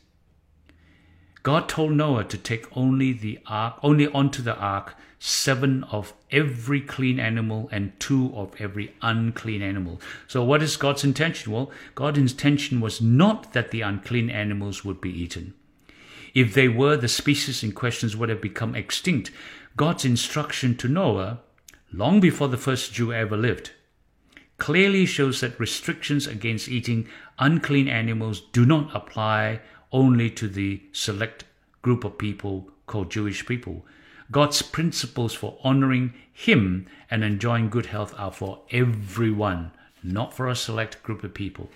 God 1.43 1.69
told 1.69 1.93
Noah 1.93 2.25
to 2.25 2.39
take 2.39 2.75
only 2.77 3.13
the 3.13 3.39
ark, 3.47 3.79
only 3.83 4.09
onto 4.09 4.43
the 4.43 4.57
ark 4.57 4.97
seven 5.19 5.85
of 5.85 6.15
every 6.31 6.81
clean 6.81 7.21
animal 7.21 7.69
and 7.71 7.99
two 8.01 8.33
of 8.35 8.55
every 8.59 8.95
unclean 9.03 9.63
animal. 9.63 10.01
So, 10.27 10.43
what 10.43 10.63
is 10.63 10.77
God's 10.77 11.05
intention? 11.05 11.53
Well, 11.53 11.71
God's 11.95 12.19
intention 12.19 12.81
was 12.81 13.01
not 13.01 13.53
that 13.53 13.71
the 13.71 13.83
unclean 13.83 14.31
animals 14.31 14.85
would 14.85 15.01
be 15.01 15.11
eaten. 15.11 15.55
If 16.35 16.55
they 16.55 16.69
were, 16.69 16.97
the 16.97 17.09
species 17.09 17.63
in 17.63 17.73
question 17.73 18.19
would 18.19 18.29
have 18.29 18.41
become 18.41 18.75
extinct. 18.75 19.31
God's 19.77 20.05
instruction 20.05 20.77
to 20.79 20.89
Noah 20.89 21.41
long 21.93 22.21
before 22.21 22.49
the 22.49 22.57
first 22.57 22.93
Jew 22.93 23.13
ever 23.13 23.37
lived, 23.37 23.71
clearly 24.59 25.07
shows 25.07 25.41
that 25.41 25.59
restrictions 25.59 26.27
against 26.27 26.69
eating 26.69 27.09
unclean 27.39 27.89
animals 27.89 28.41
do 28.53 28.65
not 28.65 28.95
apply 28.95 29.61
only 29.93 30.31
to 30.31 30.49
the 30.49 30.83
select 30.93 31.45
group 31.83 32.05
of 32.05 32.19
people 32.19 32.71
called 32.87 33.11
Jewish 33.11 33.47
people. 33.47 33.85
God's 34.31 34.63
principles 34.63 35.35
for 35.35 35.59
honoring 35.63 36.15
Him 36.33 36.87
and 37.11 37.23
enjoying 37.23 37.69
good 37.69 37.87
health 37.87 38.15
are 38.19 38.33
for 38.33 38.63
everyone, 38.71 39.71
not 40.03 40.35
for 40.35 40.49
a 40.49 40.57
select 40.57 41.03
group 41.03 41.23
of 41.23 41.35
people. 41.35 41.71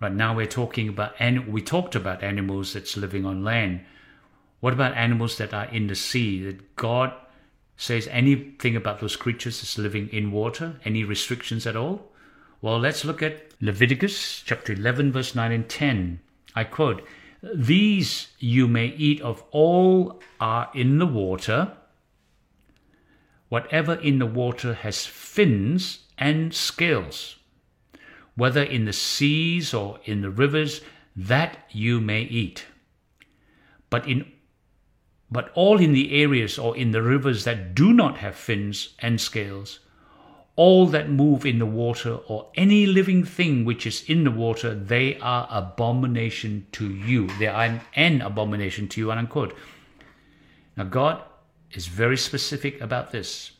Right 0.00 0.12
now, 0.12 0.34
we're 0.34 0.46
talking 0.46 0.88
about, 0.88 1.14
and 1.18 1.52
we 1.52 1.60
talked 1.60 1.94
about 1.94 2.22
animals 2.22 2.72
that's 2.72 2.96
living 2.96 3.26
on 3.26 3.44
land. 3.44 3.80
What 4.60 4.72
about 4.72 4.94
animals 4.94 5.36
that 5.38 5.52
are 5.52 5.66
in 5.66 5.88
the 5.88 5.94
sea 5.94 6.42
that 6.44 6.76
God 6.76 7.12
says 7.80 8.06
anything 8.08 8.76
about 8.76 9.00
those 9.00 9.16
creatures 9.16 9.62
that's 9.62 9.78
living 9.78 10.10
in 10.12 10.30
water, 10.30 10.78
any 10.84 11.02
restrictions 11.02 11.66
at 11.66 11.76
all? 11.76 12.12
Well, 12.60 12.78
let's 12.78 13.06
look 13.06 13.22
at 13.22 13.54
Leviticus 13.62 14.42
chapter 14.44 14.74
11, 14.74 15.12
verse 15.12 15.34
9 15.34 15.50
and 15.50 15.66
10. 15.66 16.20
I 16.54 16.64
quote, 16.64 17.02
These 17.42 18.28
you 18.38 18.68
may 18.68 18.88
eat 18.88 19.22
of 19.22 19.42
all 19.50 20.20
are 20.38 20.70
in 20.74 20.98
the 20.98 21.06
water. 21.06 21.72
Whatever 23.48 23.94
in 23.94 24.18
the 24.18 24.26
water 24.26 24.74
has 24.74 25.06
fins 25.06 26.00
and 26.18 26.52
scales, 26.52 27.36
whether 28.36 28.62
in 28.62 28.84
the 28.84 28.92
seas 28.92 29.72
or 29.72 30.00
in 30.04 30.20
the 30.20 30.30
rivers, 30.30 30.82
that 31.16 31.56
you 31.70 31.98
may 31.98 32.20
eat. 32.20 32.66
But 33.88 34.06
in 34.06 34.30
but 35.30 35.50
all 35.54 35.78
in 35.78 35.92
the 35.92 36.20
areas 36.20 36.58
or 36.58 36.76
in 36.76 36.90
the 36.90 37.02
rivers 37.02 37.44
that 37.44 37.74
do 37.74 37.92
not 37.92 38.18
have 38.18 38.34
fins 38.34 38.94
and 38.98 39.20
scales, 39.20 39.80
all 40.56 40.86
that 40.86 41.08
move 41.08 41.46
in 41.46 41.58
the 41.58 41.66
water 41.66 42.14
or 42.26 42.50
any 42.54 42.84
living 42.84 43.24
thing 43.24 43.64
which 43.64 43.86
is 43.86 44.02
in 44.08 44.24
the 44.24 44.30
water, 44.30 44.74
they 44.74 45.16
are 45.18 45.48
abomination 45.50 46.66
to 46.72 46.90
you. 46.92 47.28
They 47.38 47.46
are 47.46 47.80
an, 47.94 48.20
abomination 48.20 48.88
to 48.88 49.00
you, 49.00 49.12
unquote. 49.12 49.56
Now, 50.76 50.84
God 50.84 51.22
is 51.72 51.86
very 51.86 52.16
specific 52.16 52.80
about 52.80 53.12
this. 53.12 53.52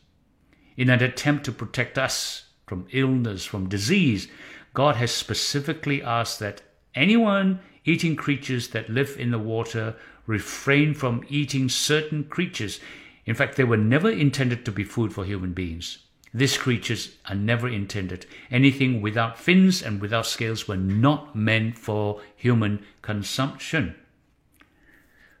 In 0.75 0.89
an 0.89 1.01
attempt 1.01 1.45
to 1.45 1.51
protect 1.51 1.97
us 1.97 2.45
from 2.67 2.87
illness, 2.91 3.45
from 3.45 3.69
disease, 3.69 4.27
God 4.73 4.95
has 4.97 5.11
specifically 5.11 6.03
asked 6.03 6.39
that 6.39 6.61
anyone 6.93 7.59
eating 7.83 8.15
creatures 8.15 8.69
that 8.69 8.89
live 8.89 9.15
in 9.17 9.31
the 9.31 9.39
water 9.39 9.95
refrain 10.31 10.93
from 10.93 11.25
eating 11.27 11.67
certain 11.67 12.23
creatures. 12.23 12.79
In 13.25 13.35
fact, 13.35 13.57
they 13.57 13.65
were 13.65 13.77
never 13.77 14.09
intended 14.09 14.63
to 14.63 14.71
be 14.71 14.85
food 14.85 15.13
for 15.13 15.25
human 15.25 15.51
beings. 15.51 15.97
These 16.33 16.57
creatures 16.57 17.17
are 17.25 17.35
never 17.35 17.67
intended. 17.67 18.25
Anything 18.49 19.01
without 19.01 19.37
fins 19.37 19.83
and 19.83 19.99
without 19.99 20.25
scales 20.25 20.67
were 20.69 20.77
not 20.77 21.35
meant 21.35 21.77
for 21.77 22.21
human 22.37 22.85
consumption. 23.01 23.95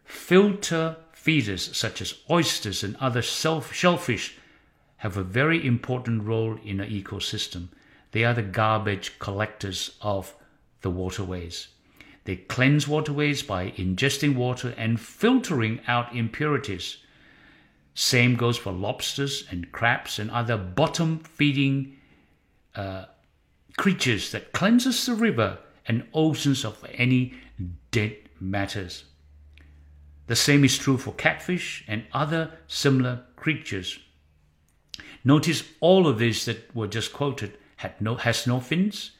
Filter 0.03 0.97
feeders 1.13 1.75
such 1.75 2.01
as 2.01 2.15
oysters 2.29 2.83
and 2.83 2.97
other 2.97 3.21
shellfish 3.21 4.37
have 4.97 5.15
a 5.15 5.23
very 5.23 5.65
important 5.65 6.23
role 6.23 6.59
in 6.65 6.81
an 6.81 6.89
ecosystem. 6.89 7.69
They 8.11 8.25
are 8.25 8.33
the 8.33 8.41
garbage 8.41 9.17
collectors 9.19 9.91
of 10.01 10.35
the 10.81 10.89
waterways. 10.89 11.69
They 12.25 12.35
cleanse 12.35 12.87
waterways 12.87 13.41
by 13.41 13.71
ingesting 13.71 14.35
water 14.35 14.73
and 14.77 14.99
filtering 14.99 15.81
out 15.87 16.15
impurities. 16.15 16.97
Same 17.95 18.35
goes 18.35 18.57
for 18.57 18.71
lobsters 18.71 19.45
and 19.49 19.71
crabs 19.71 20.19
and 20.19 20.29
other 20.31 20.57
bottom 20.57 21.19
feeding 21.19 21.97
uh, 22.75 23.05
creatures 23.77 24.31
that 24.31 24.53
cleanses 24.53 25.05
the 25.05 25.15
river 25.15 25.57
and 25.87 26.07
oceans 26.13 26.63
of 26.63 26.85
any 26.93 27.33
dead 27.89 28.15
matters. 28.39 29.05
The 30.27 30.35
same 30.35 30.63
is 30.63 30.77
true 30.77 30.97
for 30.97 31.13
catfish 31.13 31.83
and 31.87 32.05
other 32.13 32.51
similar 32.67 33.23
creatures. 33.35 33.99
Notice 35.23 35.63
all 35.79 36.07
of 36.07 36.19
these 36.19 36.45
that 36.45 36.73
were 36.75 36.87
just 36.87 37.11
quoted 37.11 37.57
had 37.77 37.99
no, 37.99 38.15
has 38.15 38.47
no 38.47 38.59
fins, 38.59 39.11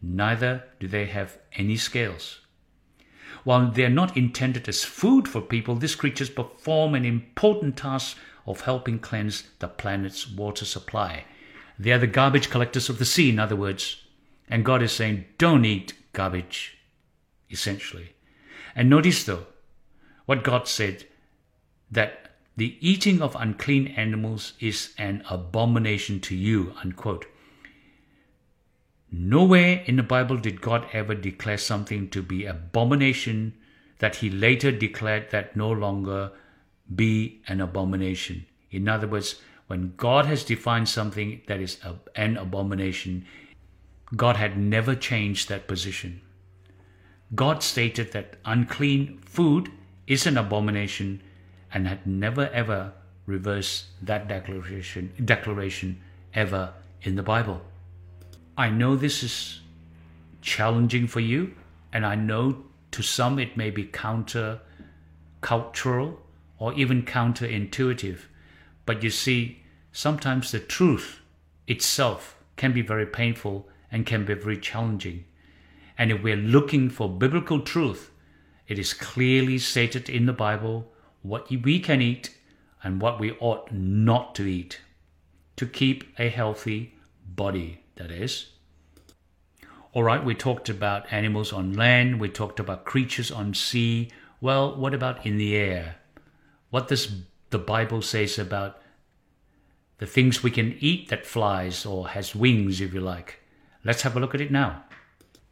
neither 0.00 0.64
do 0.78 0.86
they 0.86 1.06
have 1.06 1.38
any 1.54 1.76
scales. 1.76 2.41
While 3.44 3.70
they 3.70 3.84
are 3.84 3.90
not 3.90 4.16
intended 4.16 4.68
as 4.68 4.84
food 4.84 5.26
for 5.26 5.40
people, 5.40 5.74
these 5.74 5.94
creatures 5.94 6.30
perform 6.30 6.94
an 6.94 7.04
important 7.04 7.76
task 7.76 8.16
of 8.46 8.62
helping 8.62 8.98
cleanse 8.98 9.44
the 9.58 9.68
planet's 9.68 10.28
water 10.28 10.64
supply. 10.64 11.24
They 11.78 11.92
are 11.92 11.98
the 11.98 12.06
garbage 12.06 12.50
collectors 12.50 12.88
of 12.88 12.98
the 12.98 13.04
sea, 13.04 13.30
in 13.30 13.38
other 13.38 13.56
words. 13.56 14.02
And 14.48 14.64
God 14.64 14.82
is 14.82 14.92
saying, 14.92 15.24
don't 15.38 15.64
eat 15.64 15.94
garbage, 16.12 16.78
essentially. 17.50 18.14
And 18.76 18.88
notice, 18.88 19.24
though, 19.24 19.46
what 20.26 20.44
God 20.44 20.68
said 20.68 21.06
that 21.90 22.30
the 22.56 22.76
eating 22.80 23.22
of 23.22 23.36
unclean 23.38 23.88
animals 23.88 24.52
is 24.60 24.92
an 24.98 25.24
abomination 25.28 26.20
to 26.20 26.36
you, 26.36 26.74
unquote. 26.82 27.26
Nowhere 29.14 29.82
in 29.84 29.96
the 29.96 30.02
Bible 30.02 30.38
did 30.38 30.62
God 30.62 30.86
ever 30.94 31.14
declare 31.14 31.58
something 31.58 32.08
to 32.08 32.22
be 32.22 32.46
abomination 32.46 33.52
that 33.98 34.16
he 34.16 34.30
later 34.30 34.72
declared 34.72 35.30
that 35.30 35.54
no 35.54 35.70
longer 35.70 36.32
be 36.94 37.42
an 37.46 37.60
abomination. 37.60 38.46
In 38.70 38.88
other 38.88 39.06
words, 39.06 39.36
when 39.66 39.92
God 39.98 40.24
has 40.24 40.44
defined 40.44 40.88
something 40.88 41.42
that 41.46 41.60
is 41.60 41.78
an 42.16 42.38
abomination, 42.38 43.26
God 44.16 44.36
had 44.36 44.56
never 44.56 44.94
changed 44.94 45.50
that 45.50 45.68
position. 45.68 46.22
God 47.34 47.62
stated 47.62 48.12
that 48.12 48.36
unclean 48.46 49.18
food 49.18 49.70
is 50.06 50.26
an 50.26 50.38
abomination 50.38 51.22
and 51.72 51.86
had 51.86 52.06
never 52.06 52.48
ever 52.48 52.92
reversed 53.26 53.86
that 54.02 54.26
declaration 54.26 55.12
declaration 55.24 56.00
ever 56.34 56.72
in 57.02 57.14
the 57.14 57.22
Bible. 57.22 57.62
I 58.56 58.68
know 58.68 58.96
this 58.96 59.22
is 59.22 59.60
challenging 60.42 61.06
for 61.06 61.20
you, 61.20 61.54
and 61.92 62.04
I 62.04 62.14
know 62.14 62.64
to 62.90 63.02
some 63.02 63.38
it 63.38 63.56
may 63.56 63.70
be 63.70 63.84
counter 63.84 64.60
cultural 65.40 66.20
or 66.58 66.74
even 66.74 67.04
counterintuitive. 67.04 68.20
But 68.84 69.02
you 69.02 69.10
see, 69.10 69.62
sometimes 69.90 70.50
the 70.50 70.60
truth 70.60 71.20
itself 71.66 72.36
can 72.56 72.72
be 72.72 72.82
very 72.82 73.06
painful 73.06 73.68
and 73.90 74.06
can 74.06 74.24
be 74.24 74.34
very 74.34 74.58
challenging. 74.58 75.24
And 75.96 76.10
if 76.10 76.22
we're 76.22 76.36
looking 76.36 76.90
for 76.90 77.08
biblical 77.08 77.60
truth, 77.60 78.10
it 78.68 78.78
is 78.78 78.94
clearly 78.94 79.58
stated 79.58 80.08
in 80.08 80.26
the 80.26 80.32
Bible 80.32 80.92
what 81.22 81.50
we 81.50 81.80
can 81.80 82.02
eat 82.02 82.36
and 82.82 83.00
what 83.00 83.18
we 83.18 83.32
ought 83.40 83.72
not 83.72 84.34
to 84.34 84.44
eat 84.44 84.80
to 85.56 85.66
keep 85.66 86.04
a 86.18 86.28
healthy 86.28 86.94
body 87.24 87.81
that 87.96 88.10
is. 88.10 88.46
All 89.94 90.02
right, 90.02 90.24
we 90.24 90.34
talked 90.34 90.68
about 90.68 91.12
animals 91.12 91.52
on 91.52 91.74
land, 91.74 92.18
we 92.18 92.28
talked 92.28 92.58
about 92.58 92.86
creatures 92.86 93.30
on 93.30 93.52
sea. 93.52 94.10
Well, 94.40 94.74
what 94.74 94.94
about 94.94 95.26
in 95.26 95.36
the 95.36 95.54
air? 95.54 95.96
What 96.70 96.88
does 96.88 97.14
the 97.50 97.58
Bible 97.58 98.00
says 98.00 98.38
about 98.38 98.80
the 99.98 100.06
things 100.06 100.42
we 100.42 100.50
can 100.50 100.76
eat 100.80 101.08
that 101.10 101.26
flies 101.26 101.84
or 101.84 102.08
has 102.08 102.34
wings, 102.34 102.80
if 102.80 102.94
you 102.94 103.00
like? 103.00 103.40
Let's 103.84 104.02
have 104.02 104.16
a 104.16 104.20
look 104.20 104.34
at 104.34 104.40
it 104.40 104.50
now. 104.50 104.84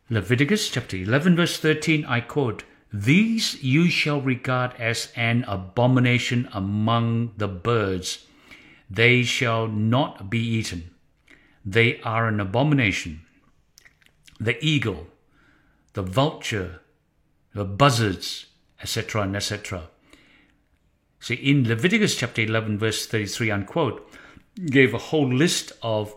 Leviticus 0.09 0.71
chapter 0.71 0.97
11, 0.97 1.37
verse 1.37 1.59
13, 1.59 2.07
I 2.07 2.21
quote, 2.21 2.65
These 2.93 3.63
you 3.63 3.91
shall 3.91 4.21
regard 4.21 4.73
as 4.79 5.13
an 5.15 5.45
abomination 5.47 6.49
among 6.53 7.33
the 7.37 7.47
birds. 7.47 8.27
They 8.89 9.23
shall 9.23 9.69
not 9.69 10.31
be 10.31 10.41
eaten 10.41 10.90
they 11.71 12.01
are 12.01 12.27
an 12.27 12.41
abomination. 12.41 13.21
The 14.41 14.63
eagle, 14.65 15.07
the 15.93 16.03
vulture, 16.03 16.81
the 17.55 17.65
buzzards, 17.65 18.47
etc., 18.83 19.23
and 19.23 19.37
etc. 19.37 19.89
See, 21.21 21.35
in 21.35 21.69
Leviticus 21.69 22.17
chapter 22.17 22.43
11, 22.43 22.79
verse 22.79 23.07
33, 23.07 23.51
unquote, 23.53 24.11
gave 24.67 24.95
a 24.95 24.99
whole 24.99 25.33
list 25.33 25.73
of 25.83 26.15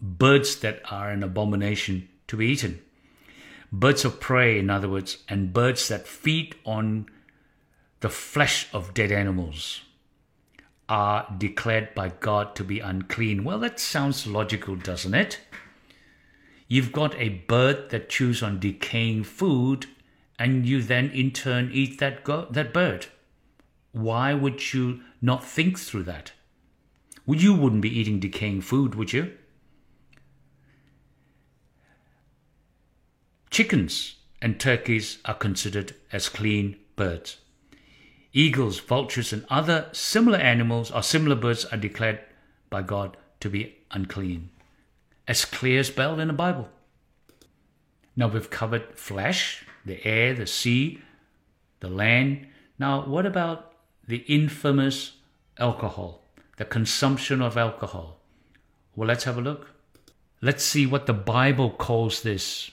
birds 0.00 0.56
that 0.60 0.80
are 0.90 1.10
an 1.10 1.24
abomination 1.24 2.08
to 2.28 2.36
be 2.36 2.46
eaten. 2.46 2.80
Birds 3.72 4.04
of 4.04 4.20
prey, 4.20 4.60
in 4.60 4.70
other 4.70 4.88
words, 4.88 5.18
and 5.28 5.52
birds 5.52 5.88
that 5.88 6.06
feed 6.06 6.54
on 6.64 7.06
the 7.98 8.10
flesh 8.10 8.68
of 8.72 8.94
dead 8.94 9.10
animals 9.10 9.80
are 10.88 11.26
declared 11.38 11.94
by 11.94 12.10
God 12.20 12.54
to 12.56 12.64
be 12.64 12.80
unclean. 12.80 13.44
Well, 13.44 13.58
that 13.60 13.80
sounds 13.80 14.26
logical, 14.26 14.76
doesn't 14.76 15.14
it? 15.14 15.40
You've 16.68 16.92
got 16.92 17.14
a 17.16 17.28
bird 17.28 17.90
that 17.90 18.08
chews 18.08 18.42
on 18.42 18.60
decaying 18.60 19.24
food, 19.24 19.86
and 20.38 20.66
you 20.66 20.82
then 20.82 21.10
in 21.10 21.30
turn 21.30 21.70
eat 21.72 21.98
that, 22.00 22.24
go- 22.24 22.48
that 22.50 22.72
bird. 22.72 23.06
Why 23.92 24.34
would 24.34 24.72
you 24.72 25.00
not 25.22 25.44
think 25.44 25.78
through 25.78 26.02
that? 26.04 26.32
Well, 27.26 27.38
you 27.38 27.54
wouldn't 27.54 27.82
be 27.82 27.98
eating 27.98 28.20
decaying 28.20 28.62
food, 28.62 28.94
would 28.94 29.12
you? 29.12 29.32
Chickens 33.50 34.16
and 34.42 34.58
turkeys 34.58 35.18
are 35.24 35.34
considered 35.34 35.94
as 36.12 36.28
clean 36.28 36.76
birds. 36.96 37.38
Eagles, 38.36 38.80
vultures, 38.80 39.32
and 39.32 39.46
other 39.48 39.88
similar 39.92 40.38
animals 40.38 40.90
or 40.90 41.02
similar 41.02 41.36
birds 41.36 41.64
are 41.66 41.78
declared 41.78 42.18
by 42.68 42.82
God 42.82 43.16
to 43.38 43.48
be 43.48 43.76
unclean. 43.92 44.50
As 45.28 45.44
clear 45.44 45.78
as 45.78 45.88
bell 45.88 46.18
in 46.18 46.26
the 46.26 46.34
Bible. 46.34 46.68
Now 48.16 48.26
we've 48.26 48.50
covered 48.50 48.98
flesh, 48.98 49.64
the 49.86 50.04
air, 50.04 50.34
the 50.34 50.48
sea, 50.48 51.00
the 51.78 51.88
land. 51.88 52.48
Now, 52.76 53.06
what 53.06 53.24
about 53.24 53.72
the 54.06 54.24
infamous 54.26 55.12
alcohol, 55.58 56.22
the 56.56 56.64
consumption 56.64 57.40
of 57.40 57.56
alcohol? 57.56 58.18
Well, 58.96 59.08
let's 59.08 59.24
have 59.24 59.38
a 59.38 59.42
look. 59.42 59.70
Let's 60.42 60.64
see 60.64 60.86
what 60.86 61.06
the 61.06 61.12
Bible 61.12 61.70
calls 61.70 62.22
this, 62.22 62.72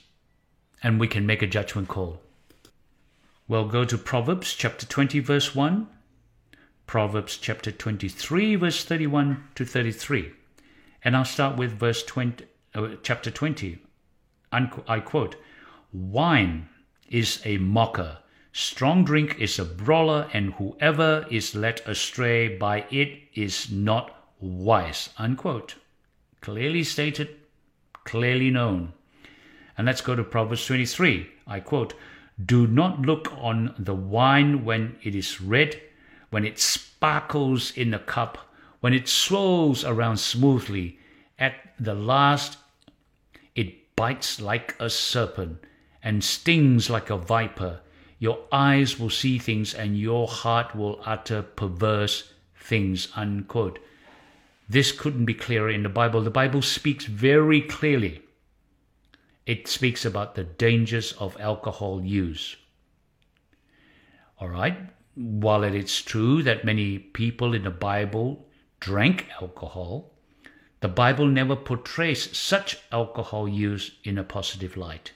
and 0.82 0.98
we 0.98 1.06
can 1.06 1.24
make 1.24 1.40
a 1.40 1.46
judgment 1.46 1.86
call. 1.88 2.20
Well, 3.52 3.66
go 3.66 3.84
to 3.84 3.98
Proverbs 3.98 4.54
chapter 4.54 4.86
20, 4.86 5.20
verse 5.20 5.54
1, 5.54 5.86
Proverbs 6.86 7.36
chapter 7.36 7.70
23, 7.70 8.56
verse 8.56 8.82
31 8.82 9.44
to 9.56 9.66
33. 9.66 10.32
And 11.04 11.14
I'll 11.14 11.26
start 11.26 11.58
with 11.58 11.78
verse 11.78 12.02
20, 12.02 12.46
uh, 12.74 12.88
chapter 13.02 13.30
20. 13.30 13.78
I 14.52 15.00
quote 15.00 15.36
Wine 15.92 16.70
is 17.10 17.42
a 17.44 17.58
mocker, 17.58 18.20
strong 18.54 19.04
drink 19.04 19.36
is 19.38 19.58
a 19.58 19.66
brawler, 19.66 20.30
and 20.32 20.54
whoever 20.54 21.26
is 21.30 21.54
led 21.54 21.82
astray 21.84 22.56
by 22.56 22.86
it 22.90 23.20
is 23.34 23.70
not 23.70 24.32
wise. 24.40 25.10
Unquote. 25.18 25.74
Clearly 26.40 26.84
stated, 26.84 27.36
clearly 28.04 28.50
known. 28.50 28.94
And 29.76 29.86
let's 29.86 30.00
go 30.00 30.16
to 30.16 30.24
Proverbs 30.24 30.64
23. 30.64 31.28
I 31.46 31.60
quote, 31.60 31.92
do 32.46 32.66
not 32.66 33.02
look 33.02 33.32
on 33.36 33.74
the 33.78 33.94
wine 33.94 34.64
when 34.64 34.96
it 35.02 35.14
is 35.14 35.40
red, 35.40 35.80
when 36.30 36.44
it 36.44 36.58
sparkles 36.58 37.76
in 37.76 37.90
the 37.90 37.98
cup, 37.98 38.38
when 38.80 38.94
it 38.94 39.08
swirls 39.08 39.84
around 39.84 40.16
smoothly. 40.16 40.98
At 41.38 41.54
the 41.78 41.94
last, 41.94 42.58
it 43.54 43.94
bites 43.96 44.40
like 44.40 44.74
a 44.80 44.88
serpent 44.88 45.58
and 46.02 46.24
stings 46.24 46.88
like 46.88 47.10
a 47.10 47.16
viper. 47.16 47.80
Your 48.18 48.38
eyes 48.50 48.98
will 48.98 49.10
see 49.10 49.38
things 49.38 49.74
and 49.74 49.98
your 49.98 50.26
heart 50.26 50.74
will 50.74 51.00
utter 51.04 51.42
perverse 51.42 52.32
things. 52.56 53.08
Unquote. 53.14 53.78
This 54.68 54.92
couldn't 54.92 55.26
be 55.26 55.34
clearer 55.34 55.68
in 55.68 55.82
the 55.82 55.88
Bible. 55.88 56.22
The 56.22 56.30
Bible 56.30 56.62
speaks 56.62 57.04
very 57.04 57.60
clearly 57.60 58.21
it 59.46 59.68
speaks 59.68 60.04
about 60.04 60.34
the 60.34 60.44
dangers 60.44 61.12
of 61.12 61.40
alcohol 61.40 62.04
use. 62.04 62.56
All 64.38 64.48
right, 64.48 64.76
while 65.14 65.62
it 65.64 65.74
is 65.74 66.02
true 66.02 66.42
that 66.42 66.64
many 66.64 66.98
people 66.98 67.54
in 67.54 67.64
the 67.64 67.70
Bible 67.70 68.46
drank 68.80 69.26
alcohol, 69.40 70.12
the 70.80 70.88
Bible 70.88 71.26
never 71.26 71.54
portrays 71.54 72.36
such 72.36 72.78
alcohol 72.90 73.48
use 73.48 73.92
in 74.02 74.18
a 74.18 74.24
positive 74.24 74.76
light. 74.76 75.12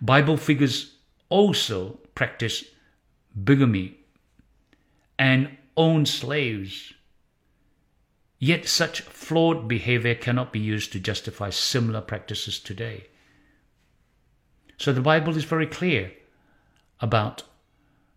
Bible 0.00 0.38
figures 0.38 0.96
also 1.28 1.98
practice 2.14 2.64
bigamy 3.44 3.98
and 5.18 5.56
own 5.76 6.06
slaves. 6.06 6.94
Yet 8.42 8.66
such 8.66 9.02
flawed 9.02 9.68
behavior 9.68 10.14
cannot 10.14 10.50
be 10.50 10.58
used 10.58 10.92
to 10.92 10.98
justify 10.98 11.50
similar 11.50 12.00
practices 12.00 12.58
today. 12.58 13.06
So 14.78 14.94
the 14.94 15.02
Bible 15.02 15.36
is 15.36 15.44
very 15.44 15.66
clear 15.66 16.10
about 17.00 17.42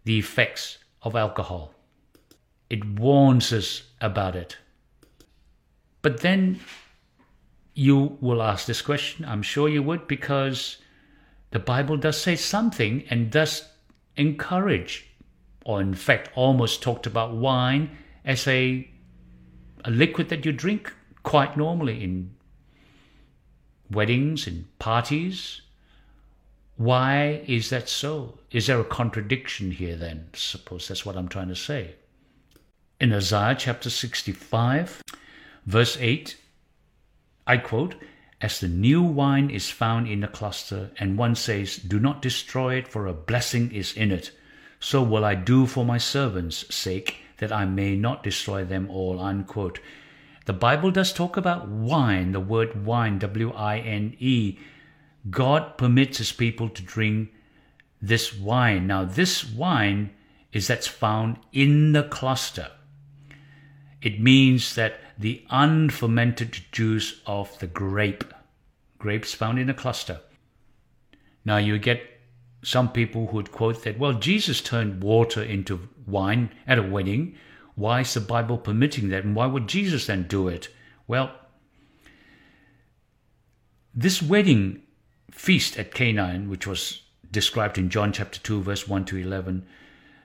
the 0.05 0.17
effects 0.17 0.77
of 1.01 1.15
alcohol. 1.15 1.73
It 2.69 2.85
warns 2.85 3.51
us 3.51 3.83
about 3.99 4.37
it. 4.37 4.57
But 6.01 6.21
then 6.21 6.61
you 7.73 8.17
will 8.21 8.41
ask 8.41 8.65
this 8.65 8.81
question, 8.81 9.25
I'm 9.25 9.41
sure 9.41 9.67
you 9.67 9.83
would, 9.83 10.07
because 10.07 10.77
the 11.51 11.59
Bible 11.59 11.97
does 11.97 12.19
say 12.19 12.37
something 12.37 13.03
and 13.09 13.29
does 13.29 13.67
encourage, 14.15 15.05
or 15.65 15.81
in 15.81 15.95
fact 15.95 16.29
almost 16.33 16.81
talked 16.81 17.07
about 17.07 17.35
wine 17.35 17.97
as 18.23 18.47
a, 18.47 18.89
a 19.83 19.91
liquid 19.91 20.29
that 20.29 20.45
you 20.45 20.51
drink 20.51 20.93
quite 21.23 21.57
normally 21.57 22.03
in 22.03 22.35
weddings 23.89 24.47
and 24.47 24.77
parties. 24.79 25.61
Why 26.75 27.43
is 27.47 27.69
that 27.69 27.87
so? 27.89 28.39
Is 28.51 28.67
there 28.67 28.79
a 28.79 28.85
contradiction 28.85 29.71
here 29.71 29.95
then? 29.95 30.29
Suppose 30.33 30.87
that's 30.87 31.05
what 31.05 31.15
I'm 31.15 31.27
trying 31.27 31.49
to 31.49 31.55
say. 31.55 31.95
In 32.99 33.13
Isaiah 33.13 33.55
chapter 33.57 33.89
65, 33.89 35.01
verse 35.65 35.97
8, 35.99 36.37
I 37.45 37.57
quote, 37.57 37.95
As 38.41 38.59
the 38.59 38.67
new 38.67 39.01
wine 39.01 39.49
is 39.49 39.69
found 39.69 40.07
in 40.07 40.21
the 40.21 40.27
cluster, 40.27 40.91
and 40.97 41.17
one 41.17 41.35
says, 41.35 41.75
Do 41.77 41.99
not 41.99 42.21
destroy 42.21 42.75
it, 42.75 42.87
for 42.87 43.05
a 43.05 43.13
blessing 43.13 43.71
is 43.71 43.93
in 43.93 44.11
it, 44.11 44.31
so 44.79 45.03
will 45.03 45.25
I 45.25 45.35
do 45.35 45.65
for 45.65 45.85
my 45.85 45.97
servants' 45.97 46.73
sake, 46.73 47.22
that 47.43 47.51
I 47.51 47.65
may 47.65 47.97
not 47.97 48.23
destroy 48.23 48.63
them 48.63 48.89
all. 48.89 49.19
Unquote. 49.19 49.79
The 50.45 50.53
Bible 50.53 50.91
does 50.91 51.13
talk 51.13 51.37
about 51.37 51.67
wine, 51.67 52.31
the 52.31 52.39
word 52.39 52.85
wine, 52.85 53.19
W 53.19 53.51
I 53.51 53.79
N 53.79 54.15
E. 54.17 54.57
God 55.29 55.77
permits 55.77 56.17
his 56.19 56.31
people 56.31 56.69
to 56.69 56.81
drink 56.81 57.31
this 58.01 58.33
wine. 58.33 58.87
Now, 58.87 59.03
this 59.03 59.45
wine 59.45 60.11
is 60.51 60.67
that's 60.67 60.87
found 60.87 61.39
in 61.51 61.91
the 61.91 62.03
cluster. 62.03 62.71
It 64.01 64.19
means 64.19 64.75
that 64.75 64.99
the 65.17 65.45
unfermented 65.49 66.61
juice 66.71 67.21
of 67.25 67.57
the 67.59 67.67
grape. 67.67 68.25
Grapes 68.99 69.33
found 69.33 69.59
in 69.59 69.69
a 69.69 69.73
cluster. 69.73 70.21
Now 71.45 71.57
you 71.57 71.77
get 71.77 72.12
some 72.63 72.91
people 72.91 73.27
would 73.27 73.51
quote 73.51 73.83
that, 73.83 73.99
well, 73.99 74.13
Jesus 74.13 74.61
turned 74.61 75.03
water 75.03 75.43
into 75.43 75.89
wine 76.07 76.51
at 76.65 76.79
a 76.79 76.83
wedding. 76.83 77.35
Why 77.75 78.01
is 78.01 78.13
the 78.13 78.21
Bible 78.21 78.57
permitting 78.57 79.09
that? 79.09 79.23
And 79.23 79.35
why 79.35 79.45
would 79.45 79.67
Jesus 79.67 80.07
then 80.07 80.23
do 80.23 80.47
it? 80.47 80.69
Well, 81.07 81.31
this 83.93 84.21
wedding 84.21 84.81
feast 85.29 85.77
at 85.77 85.93
Canaan, 85.93 86.49
which 86.49 86.65
was 86.65 87.01
described 87.29 87.77
in 87.77 87.89
John 87.89 88.11
chapter 88.11 88.39
2, 88.39 88.63
verse 88.63 88.87
1 88.87 89.05
to 89.05 89.17
11, 89.17 89.65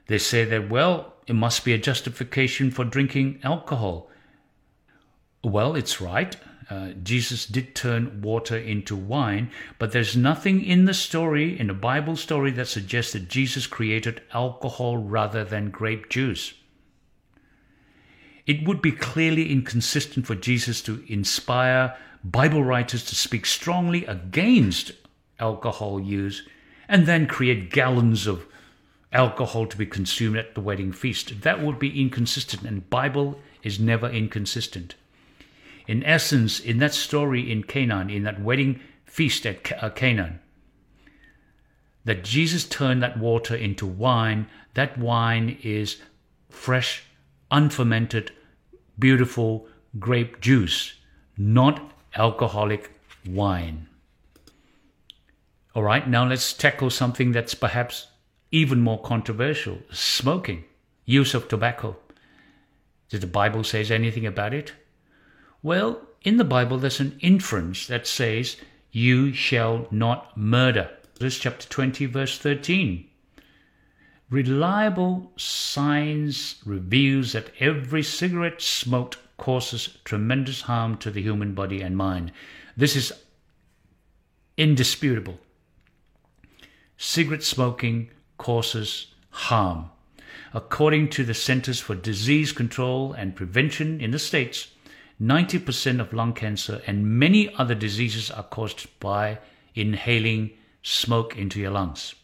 they 0.07 0.19
say 0.19 0.45
that, 0.45 0.71
well, 0.71 1.15
it 1.27 1.35
must 1.35 1.65
be 1.65 1.73
a 1.73 1.79
justification 1.79 2.71
for 2.71 2.85
drinking 2.85 3.41
alcohol. 3.43 4.11
Well, 5.45 5.77
it's 5.77 6.01
right. 6.01 6.37
Uh, 6.71 6.91
Jesus 7.03 7.47
did 7.47 7.75
turn 7.75 8.21
water 8.21 8.57
into 8.57 8.95
wine, 8.95 9.51
but 9.79 9.93
there's 9.93 10.17
nothing 10.17 10.63
in 10.63 10.85
the 10.85 10.93
story, 10.93 11.59
in 11.59 11.69
the 11.69 11.75
Bible 11.75 12.15
story, 12.15 12.51
that 12.53 12.69
suggests 12.69 13.15
that 13.15 13.29
Jesus 13.29 13.67
created 13.67 14.21
alcohol 14.33 14.99
rather 14.99 15.45
than 15.45 15.71
grape 15.71 16.11
juice. 16.11 16.53
It 18.47 18.67
would 18.67 18.83
be 18.83 18.93
clearly 18.93 19.51
inconsistent 19.51 20.27
for 20.27 20.35
Jesus 20.35 20.83
to 20.83 21.05
inspire 21.07 21.97
Bible 22.23 22.65
writers 22.65 23.05
to 23.05 23.15
speak 23.15 23.47
strongly 23.47 24.05
against 24.07 24.93
alcohol 25.39 26.01
use 26.01 26.47
and 26.89 27.07
then 27.07 27.27
create 27.27 27.71
gallons 27.71 28.27
of 28.27 28.47
alcohol 29.13 29.67
to 29.67 29.77
be 29.77 29.87
consumed 29.87 30.37
at 30.37 30.55
the 30.55 30.61
wedding 30.61 30.93
feast. 30.93 31.43
That 31.43 31.63
would 31.63 31.79
be 31.79 32.01
inconsistent, 32.01 32.63
and 32.63 32.89
Bible 32.91 33.39
is 33.63 33.79
never 33.79 34.09
inconsistent. 34.09 34.95
In 35.89 36.05
essence, 36.05 36.61
in 36.61 36.79
that 36.79 36.93
story 36.93 37.51
in 37.51 37.65
Canaan, 37.65 38.11
in 38.11 38.23
that 38.25 38.43
wedding 38.43 38.81
feast 39.07 39.47
at 39.47 39.83
uh, 39.83 39.89
Canaan, 39.89 40.39
that 42.05 42.23
Jesus 42.23 42.65
turned 42.65 43.03
that 43.03 43.19
water 43.19 43.57
into 43.57 43.87
wine, 43.87 44.47
that 44.75 44.99
wine 44.99 45.59
is 45.63 45.97
fresh, 46.51 47.05
unfermented, 47.51 48.33
beautiful 48.99 49.67
grape 49.99 50.41
juice, 50.43 50.93
not 51.39 51.91
alcoholic 52.15 52.93
wine. 53.27 53.89
All 55.75 55.83
right, 55.83 56.07
now 56.07 56.27
let's 56.27 56.53
tackle 56.53 56.91
something 56.91 57.33
that's 57.33 57.55
perhaps 57.55 58.09
even 58.51 58.81
more 58.81 59.01
controversial 59.01 59.79
smoking, 59.91 60.65
use 61.07 61.33
of 61.33 61.49
tobacco. 61.49 61.97
Did 63.09 63.23
the 63.23 63.27
Bible 63.27 63.65
say 63.65 63.85
anything 63.85 64.27
about 64.27 64.53
it? 64.53 64.75
Well, 65.63 66.03
in 66.23 66.37
the 66.37 66.45
Bible, 66.45 66.79
there's 66.79 67.01
an 67.01 67.19
inference 67.21 67.87
that 67.89 68.07
says, 68.07 68.57
You 68.93 69.33
shall 69.33 69.89
not 69.91 70.37
murder. 70.37 70.91
This 71.19 71.39
chapter 71.39 71.69
20, 71.69 72.07
verse 72.07 72.39
13. 72.39 73.09
Reliable 74.31 75.33
science 75.37 76.57
reveals 76.65 77.33
that 77.33 77.51
every 77.59 78.03
cigarette 78.03 78.61
smoked 78.61 79.17
causes 79.37 79.99
tremendous 80.05 80.63
harm 80.63 80.97
to 80.99 81.11
the 81.11 81.23
human 81.23 81.55
body 81.55 81.81
and 81.81 81.97
mind. 81.97 82.31
This 82.77 82.95
is 82.95 83.13
indisputable. 84.57 85.41
Cigarette 86.97 87.43
smoking 87.43 88.11
causes 88.37 89.07
harm. 89.31 89.91
According 90.53 91.09
to 91.11 91.25
the 91.25 91.35
Centers 91.35 91.81
for 91.81 91.95
Disease 91.95 92.53
Control 92.53 93.13
and 93.13 93.35
Prevention 93.35 94.01
in 94.01 94.11
the 94.11 94.19
States, 94.19 94.69
90% 95.21 96.01
of 96.01 96.13
lung 96.13 96.33
cancer 96.33 96.81
and 96.87 97.19
many 97.19 97.53
other 97.57 97.75
diseases 97.75 98.31
are 98.31 98.45
caused 98.45 98.87
by 99.01 99.39
inhaling 99.75 100.51
smoke 100.83 101.37
into 101.37 101.61
your 101.61 101.73
lungs. 101.73 102.15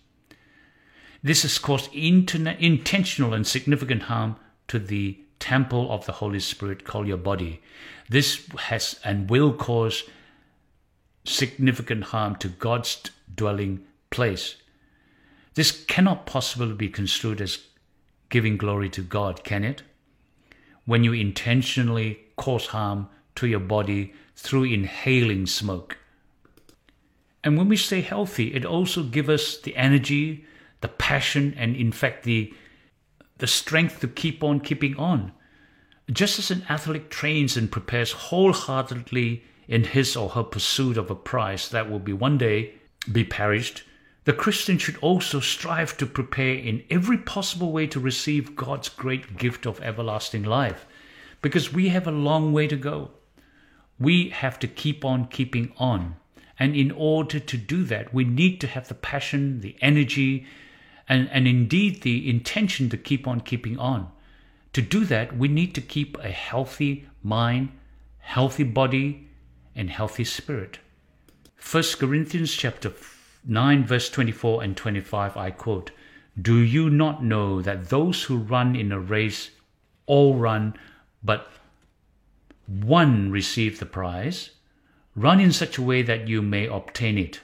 This 1.23 1.43
has 1.43 1.59
caused 1.59 1.91
interna- 1.93 2.59
intentional 2.61 3.35
and 3.35 3.47
significant 3.47 4.03
harm 4.03 4.37
to 4.69 4.79
the 4.79 5.19
temple 5.41 5.91
of 5.91 6.07
the 6.07 6.13
Holy 6.13 6.41
Spirit 6.41 6.85
called 6.85 7.07
your 7.07 7.17
body. 7.17 7.61
This 8.09 8.47
has 8.59 9.01
and 9.05 9.29
will 9.29 9.53
cause 9.53 10.05
significant 11.25 12.05
harm 12.05 12.37
to 12.37 12.49
God's 12.49 13.03
dwelling 13.35 13.85
place. 14.11 14.57
This 15.55 15.85
cannot 15.87 16.27
possibly 16.27 16.75
be 16.75 16.89
construed 16.89 17.41
as 17.41 17.59
giving 18.29 18.57
glory 18.57 18.89
to 18.91 19.03
God, 19.03 19.45
can 19.45 19.65
it? 19.65 19.83
When 20.87 21.05
you 21.05 21.13
intentionally 21.13 22.19
cause 22.37 22.67
harm 22.67 23.09
to 23.37 23.47
your 23.47 23.61
body 23.61 24.13
through 24.37 24.65
inhaling 24.65 25.47
smoke. 25.47 25.99
And 27.43 27.59
when 27.59 27.69
we 27.69 27.77
stay 27.77 28.01
healthy, 28.01 28.55
it 28.55 28.65
also 28.65 29.03
gives 29.03 29.29
us 29.29 29.59
the 29.59 29.77
energy, 29.77 30.45
the 30.81 30.89
passion, 30.89 31.55
and 31.57 31.77
in 31.77 31.93
fact, 31.93 32.25
the, 32.25 32.53
the 33.39 33.47
strength 33.47 34.01
to 34.01 34.09
keep 34.09 34.43
on 34.43 34.61
keeping 34.61 34.97
on. 34.97 35.33
Just 36.11 36.39
as 36.39 36.51
an 36.51 36.65
athlete 36.69 37.11
trains 37.11 37.57
and 37.57 37.71
prepares 37.71 38.13
wholeheartedly 38.13 39.43
in 39.69 39.85
his 39.85 40.17
or 40.17 40.31
her 40.31 40.43
pursuit 40.43 40.97
of 40.97 41.11
a 41.11 41.15
prize 41.15 41.69
that 41.71 41.91
will 41.91 41.99
be 41.99 42.13
one 42.13 42.39
day 42.39 42.75
be 43.11 43.25
perished, 43.25 43.83
the 44.25 44.33
Christian 44.33 44.79
should 44.79 44.97
also 44.99 45.39
strive 45.41 45.97
to 45.99 46.07
prepare 46.07 46.55
in 46.55 46.83
every 46.89 47.19
possible 47.19 47.73
way 47.73 47.87
to 47.89 48.01
receive 48.01 48.57
God's 48.57 48.89
great 48.89 49.37
gift 49.37 49.67
of 49.67 49.81
everlasting 49.83 50.45
life 50.45 50.87
because 51.43 51.75
we 51.75 51.91
have 51.91 52.07
a 52.07 52.13
long 52.13 52.53
way 52.53 52.67
to 52.67 52.77
go. 52.77 53.11
We 53.99 54.31
have 54.31 54.59
to 54.61 54.67
keep 54.67 55.05
on 55.05 55.27
keeping 55.27 55.73
on. 55.77 56.17
And 56.59 56.75
in 56.75 56.91
order 56.91 57.39
to 57.39 57.57
do 57.59 57.85
that, 57.85 58.15
we 58.15 58.25
need 58.25 58.61
to 58.63 58.67
have 58.67 58.89
the 58.89 58.95
passion, 58.95 59.61
the 59.61 59.77
energy, 59.83 60.47
and, 61.07 61.29
and 61.31 61.47
indeed 61.47 62.03
the 62.03 62.31
intention 62.31 62.89
to 62.91 62.97
keep 62.97 63.29
on 63.29 63.41
keeping 63.41 63.79
on. 63.79 64.11
To 64.73 64.81
do 64.81 65.05
that, 65.05 65.37
we 65.37 65.49
need 65.49 65.75
to 65.75 65.81
keep 65.81 66.17
a 66.19 66.31
healthy 66.31 67.07
mind, 67.23 67.71
healthy 68.21 68.65
body, 68.65 69.29
and 69.77 69.91
healthy 69.91 70.25
spirit. 70.25 70.79
1 71.59 71.83
Corinthians 71.99 72.53
chapter 72.53 72.91
9 73.45 73.85
verse 73.85 74.11
24 74.11 74.63
and 74.63 74.77
25 74.77 75.37
I 75.37 75.51
quote, 75.51 75.91
"Do 76.41 76.57
you 76.57 76.91
not 76.91 77.23
know 77.23 77.63
that 77.63 77.89
those 77.91 78.25
who 78.25 78.37
run 78.37 78.75
in 78.75 78.93
a 78.93 78.99
race 79.01 79.51
all 80.07 80.37
run, 80.37 80.75
but 81.23 81.51
one 82.67 83.31
receive 83.31 83.79
the 83.79 83.87
prize, 83.87 84.51
run 85.15 85.41
in 85.41 85.53
such 85.53 85.79
a 85.79 85.83
way 85.83 86.03
that 86.03 86.29
you 86.29 86.43
may 86.43 86.67
obtain 86.67 87.19
it. 87.19 87.41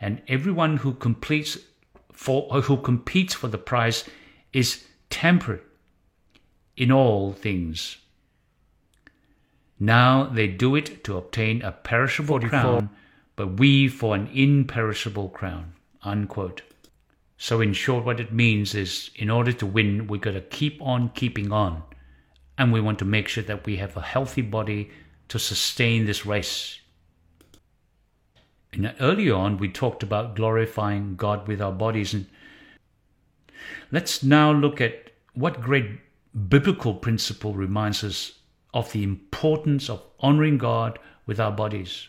and 0.00 0.22
everyone 0.28 0.76
who 0.78 0.94
completes 0.94 1.58
for 2.12 2.42
who 2.62 2.76
competes 2.76 3.34
for 3.34 3.48
the 3.48 3.58
prize 3.58 4.04
is 4.52 4.84
temperate 5.10 5.64
in 6.76 6.92
all 6.92 7.32
things. 7.32 7.98
Now 9.80 10.24
they 10.24 10.46
do 10.46 10.74
it 10.76 11.02
to 11.04 11.16
obtain 11.16 11.62
a 11.62 11.72
perishable 11.72 12.40
44. 12.40 12.48
crown, 12.48 12.90
but 13.38 13.60
we 13.60 13.86
for 13.86 14.16
an 14.16 14.26
imperishable 14.34 15.28
crown. 15.28 15.72
Unquote. 16.02 16.62
So, 17.36 17.60
in 17.60 17.72
short, 17.72 18.04
what 18.04 18.18
it 18.18 18.32
means 18.32 18.74
is 18.74 19.12
in 19.14 19.30
order 19.30 19.52
to 19.52 19.64
win, 19.64 20.08
we've 20.08 20.20
got 20.20 20.32
to 20.32 20.40
keep 20.40 20.82
on 20.82 21.10
keeping 21.10 21.52
on. 21.52 21.84
And 22.58 22.72
we 22.72 22.80
want 22.80 22.98
to 22.98 23.04
make 23.04 23.28
sure 23.28 23.44
that 23.44 23.64
we 23.64 23.76
have 23.76 23.96
a 23.96 24.02
healthy 24.02 24.42
body 24.42 24.90
to 25.28 25.38
sustain 25.38 26.04
this 26.04 26.26
race. 26.26 26.80
And 28.72 28.92
earlier 28.98 29.36
on, 29.36 29.58
we 29.58 29.68
talked 29.68 30.02
about 30.02 30.34
glorifying 30.34 31.14
God 31.14 31.46
with 31.46 31.62
our 31.62 31.70
bodies. 31.70 32.14
And 32.14 32.26
let's 33.92 34.24
now 34.24 34.50
look 34.50 34.80
at 34.80 35.12
what 35.34 35.60
great 35.60 36.00
biblical 36.48 36.92
principle 36.92 37.54
reminds 37.54 38.02
us 38.02 38.32
of 38.74 38.90
the 38.90 39.04
importance 39.04 39.88
of 39.88 40.02
honoring 40.18 40.58
God 40.58 40.98
with 41.24 41.38
our 41.38 41.52
bodies. 41.52 42.08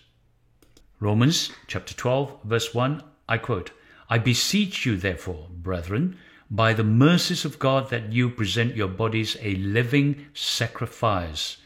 Romans 1.02 1.52
chapter 1.68 1.94
12, 1.94 2.40
verse 2.44 2.74
1, 2.74 3.02
I 3.30 3.38
quote, 3.38 3.72
I 4.10 4.18
beseech 4.18 4.86
you, 4.86 4.98
therefore, 4.98 5.48
brethren, 5.50 6.18
by 6.52 6.74
the 6.74 6.84
mercies 6.84 7.46
of 7.46 7.58
God, 7.58 7.90
that 7.90 8.12
you 8.12 8.30
present 8.30 8.76
your 8.76 8.90
bodies 8.90 9.38
a 9.42 9.56
living 9.56 10.26
sacrifice, 10.34 11.58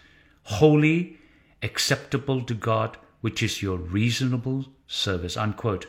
holy, 0.44 1.18
acceptable 1.64 2.44
to 2.44 2.54
God, 2.54 2.98
which 3.22 3.42
is 3.42 3.64
your 3.64 3.78
reasonable 3.78 4.66
service. 4.86 5.36
Unquote. 5.36 5.88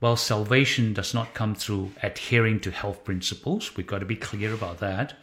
While 0.00 0.16
salvation 0.16 0.94
does 0.94 1.14
not 1.14 1.34
come 1.34 1.54
through 1.54 1.92
adhering 2.02 2.58
to 2.60 2.72
health 2.72 3.04
principles, 3.04 3.76
we've 3.76 3.86
got 3.86 4.00
to 4.00 4.06
be 4.06 4.16
clear 4.16 4.52
about 4.52 4.78
that. 4.78 5.14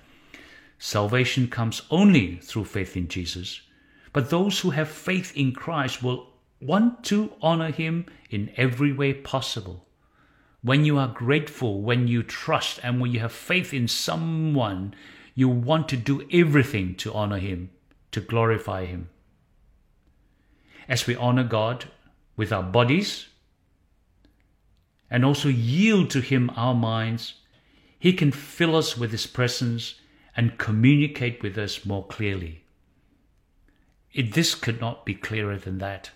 Salvation 0.77 1.49
comes 1.49 1.81
only 1.91 2.37
through 2.37 2.63
faith 2.63 2.95
in 2.95 3.09
Jesus. 3.09 3.59
But 4.13 4.29
those 4.29 4.61
who 4.61 4.69
have 4.69 4.87
faith 4.87 5.35
in 5.35 5.51
Christ 5.51 6.01
will 6.01 6.29
want 6.61 7.03
to 7.05 7.33
honor 7.41 7.71
him 7.71 8.05
in 8.29 8.51
every 8.57 8.91
way 8.91 9.13
possible. 9.13 9.85
When 10.61 10.83
you 10.83 10.97
are 10.97 11.07
grateful, 11.07 11.81
when 11.81 12.07
you 12.07 12.21
trust, 12.21 12.79
and 12.83 12.99
when 12.99 13.11
you 13.11 13.19
have 13.21 13.31
faith 13.31 13.73
in 13.73 13.87
someone, 13.87 14.93
you 15.33 15.47
want 15.47 15.87
to 15.89 15.97
do 15.97 16.27
everything 16.31 16.95
to 16.95 17.13
honor 17.13 17.37
him, 17.37 17.69
to 18.11 18.19
glorify 18.19 18.85
him. 18.85 19.09
As 20.89 21.07
we 21.07 21.15
honor 21.15 21.45
God 21.45 21.85
with 22.35 22.51
our 22.51 22.63
bodies 22.63 23.27
and 25.09 25.23
also 25.23 25.47
yield 25.47 26.09
to 26.09 26.19
him 26.19 26.51
our 26.55 26.75
minds, 26.75 27.35
he 27.97 28.11
can 28.11 28.31
fill 28.31 28.75
us 28.75 28.97
with 28.97 29.11
his 29.11 29.27
presence 29.27 29.95
and 30.35 30.57
communicate 30.57 31.41
with 31.41 31.57
us 31.57 31.85
more 31.85 32.05
clearly. 32.05 32.63
It, 34.11 34.33
this 34.33 34.55
could 34.55 34.81
not 34.81 35.05
be 35.05 35.13
clearer 35.13 35.57
than 35.57 35.77
that. 35.77 36.11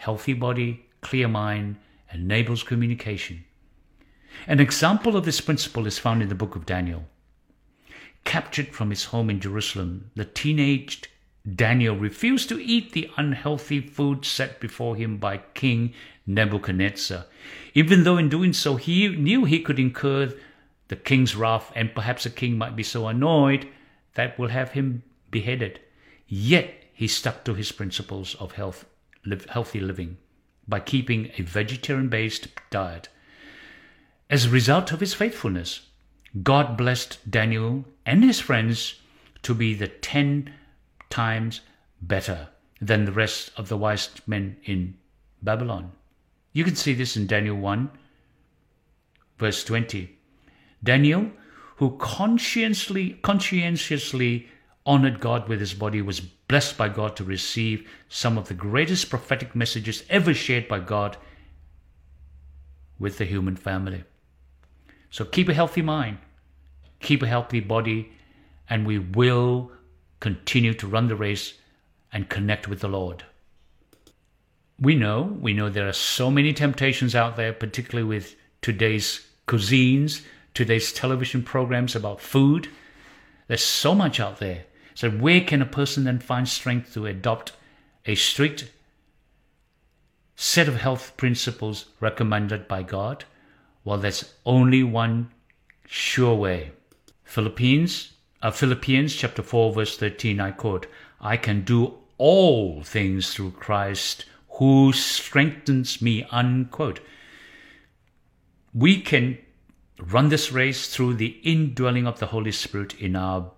Healthy 0.00 0.32
body, 0.32 0.86
clear 1.02 1.28
mind, 1.28 1.76
enables 2.10 2.62
communication. 2.62 3.44
An 4.46 4.58
example 4.58 5.14
of 5.14 5.26
this 5.26 5.42
principle 5.42 5.86
is 5.86 5.98
found 5.98 6.22
in 6.22 6.30
the 6.30 6.34
book 6.34 6.56
of 6.56 6.64
Daniel. 6.64 7.04
Captured 8.24 8.68
from 8.68 8.88
his 8.88 9.04
home 9.04 9.28
in 9.28 9.40
Jerusalem, 9.40 10.10
the 10.14 10.24
teenaged 10.24 11.08
Daniel 11.54 11.94
refused 11.94 12.48
to 12.48 12.58
eat 12.58 12.92
the 12.92 13.10
unhealthy 13.18 13.78
food 13.78 14.24
set 14.24 14.58
before 14.58 14.96
him 14.96 15.18
by 15.18 15.36
King 15.52 15.92
Nebuchadnezzar, 16.26 17.26
even 17.74 18.04
though 18.04 18.16
in 18.16 18.30
doing 18.30 18.54
so 18.54 18.76
he 18.76 19.06
knew 19.08 19.44
he 19.44 19.60
could 19.60 19.78
incur 19.78 20.32
the 20.88 20.96
king's 20.96 21.36
wrath 21.36 21.70
and 21.76 21.94
perhaps 21.94 22.24
the 22.24 22.30
king 22.30 22.56
might 22.56 22.74
be 22.74 22.82
so 22.82 23.06
annoyed 23.06 23.68
that 24.14 24.38
will 24.38 24.48
have 24.48 24.70
him 24.70 25.02
beheaded. 25.30 25.78
Yet 26.26 26.72
he 26.94 27.06
stuck 27.06 27.44
to 27.44 27.52
his 27.52 27.70
principles 27.70 28.34
of 28.36 28.52
health, 28.52 28.86
live, 29.24 29.46
healthy 29.46 29.80
living 29.80 30.16
by 30.66 30.80
keeping 30.80 31.30
a 31.36 31.42
vegetarian 31.42 32.08
based 32.08 32.48
diet. 32.70 33.08
As 34.28 34.46
a 34.46 34.50
result 34.50 34.92
of 34.92 35.00
his 35.00 35.14
faithfulness, 35.14 35.88
God 36.42 36.76
blessed 36.76 37.18
Daniel 37.28 37.84
and 38.06 38.22
his 38.22 38.38
friends 38.38 39.00
to 39.42 39.54
be 39.54 39.74
the 39.74 39.88
ten 39.88 40.54
times 41.08 41.60
better 42.00 42.48
than 42.80 43.04
the 43.04 43.12
rest 43.12 43.50
of 43.56 43.68
the 43.68 43.76
wise 43.76 44.10
men 44.26 44.56
in 44.64 44.96
Babylon. 45.42 45.92
You 46.52 46.64
can 46.64 46.76
see 46.76 46.94
this 46.94 47.16
in 47.16 47.26
Daniel 47.26 47.56
1, 47.56 47.90
verse 49.38 49.64
20. 49.64 50.16
Daniel, 50.82 51.30
who 51.76 51.96
conscientiously, 51.98 53.18
conscientiously 53.22 54.48
honored 54.86 55.20
God 55.20 55.48
with 55.48 55.60
his 55.60 55.74
body, 55.74 56.00
was 56.00 56.20
blessed 56.50 56.76
by 56.76 56.88
God 56.88 57.14
to 57.14 57.22
receive 57.22 57.88
some 58.08 58.36
of 58.36 58.48
the 58.48 58.54
greatest 58.54 59.08
prophetic 59.08 59.54
messages 59.54 60.02
ever 60.10 60.34
shared 60.34 60.66
by 60.66 60.80
God 60.80 61.16
with 62.98 63.18
the 63.18 63.24
human 63.24 63.54
family. 63.54 64.02
So 65.10 65.24
keep 65.24 65.48
a 65.48 65.54
healthy 65.54 65.80
mind, 65.80 66.18
keep 66.98 67.22
a 67.22 67.28
healthy 67.28 67.60
body, 67.60 68.10
and 68.68 68.84
we 68.84 68.98
will 68.98 69.70
continue 70.18 70.74
to 70.74 70.88
run 70.88 71.06
the 71.06 71.14
race 71.14 71.54
and 72.12 72.28
connect 72.28 72.66
with 72.66 72.80
the 72.80 72.88
Lord. 72.88 73.22
We 74.80 74.96
know, 74.96 75.38
we 75.40 75.52
know 75.52 75.68
there 75.68 75.88
are 75.88 75.92
so 75.92 76.32
many 76.32 76.52
temptations 76.52 77.14
out 77.14 77.36
there, 77.36 77.52
particularly 77.52 78.08
with 78.08 78.34
today's 78.60 79.24
cuisines, 79.46 80.22
today's 80.52 80.92
television 80.92 81.44
programs 81.44 81.94
about 81.94 82.20
food. 82.20 82.68
There's 83.46 83.62
so 83.62 83.94
much 83.94 84.18
out 84.18 84.40
there. 84.40 84.64
So, 84.94 85.10
where 85.10 85.40
can 85.40 85.62
a 85.62 85.66
person 85.66 86.04
then 86.04 86.18
find 86.18 86.48
strength 86.48 86.94
to 86.94 87.06
adopt 87.06 87.52
a 88.06 88.14
strict 88.14 88.70
set 90.36 90.68
of 90.68 90.76
health 90.76 91.16
principles 91.16 91.86
recommended 92.00 92.66
by 92.68 92.82
God? 92.82 93.24
Well, 93.84 93.98
there's 93.98 94.34
only 94.44 94.82
one 94.82 95.30
sure 95.86 96.34
way. 96.34 96.72
Philippines, 97.24 98.12
uh, 98.42 98.50
Philippians 98.50 99.14
chapter 99.14 99.42
4, 99.42 99.72
verse 99.72 99.96
13, 99.96 100.40
I 100.40 100.50
quote, 100.50 100.86
I 101.20 101.36
can 101.36 101.62
do 101.62 101.94
all 102.18 102.82
things 102.82 103.32
through 103.32 103.52
Christ 103.52 104.24
who 104.54 104.92
strengthens 104.92 106.02
me, 106.02 106.24
unquote. 106.30 107.00
We 108.74 109.00
can 109.00 109.38
run 109.98 110.28
this 110.28 110.52
race 110.52 110.94
through 110.94 111.14
the 111.14 111.38
indwelling 111.42 112.06
of 112.06 112.18
the 112.18 112.26
Holy 112.26 112.52
Spirit 112.52 112.94
in 113.00 113.16
our 113.16 113.52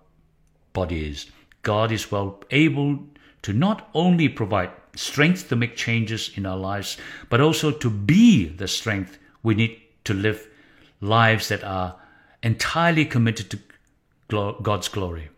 bodies. 0.73 1.31
God 1.61 1.91
is 1.91 2.11
well 2.11 2.43
able 2.51 2.99
to 3.43 3.53
not 3.53 3.89
only 3.93 4.27
provide 4.27 4.71
strength 4.95 5.49
to 5.49 5.55
make 5.55 5.75
changes 5.75 6.31
in 6.35 6.45
our 6.45 6.57
lives, 6.57 6.97
but 7.29 7.41
also 7.41 7.71
to 7.71 7.89
be 7.89 8.47
the 8.47 8.67
strength 8.67 9.17
we 9.41 9.55
need 9.55 9.81
to 10.03 10.13
live 10.13 10.47
lives 11.01 11.47
that 11.47 11.63
are 11.63 11.95
entirely 12.41 13.05
committed 13.05 13.49
to 13.51 13.59
God's 14.61 14.87
glory. 14.87 15.29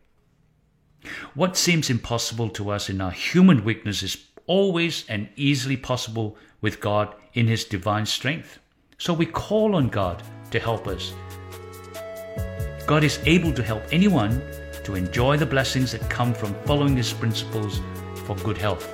What 1.33 1.57
seems 1.57 1.89
impossible 1.89 2.49
to 2.49 2.71
us 2.71 2.89
in 2.89 3.01
our 3.01 3.11
human 3.11 3.63
weakness 3.63 4.01
is 4.03 4.25
always 4.47 5.05
and 5.09 5.29
easily 5.35 5.77
possible 5.77 6.37
with 6.61 6.79
God 6.79 7.13
in 7.33 7.47
His 7.47 7.63
divine 7.63 8.05
strength. 8.05 8.59
So 8.97 9.13
we 9.13 9.25
call 9.25 9.75
on 9.75 9.89
God 9.89 10.23
to 10.51 10.59
help 10.59 10.87
us. 10.87 11.13
God 12.87 13.03
is 13.03 13.19
able 13.25 13.51
to 13.53 13.63
help 13.63 13.83
anyone 13.91 14.41
to 14.85 14.95
enjoy 14.95 15.37
the 15.37 15.45
blessings 15.45 15.91
that 15.91 16.09
come 16.09 16.33
from 16.33 16.55
following 16.65 16.95
His 16.95 17.11
principles 17.11 17.81
for 18.25 18.35
good 18.37 18.57
health. 18.57 18.87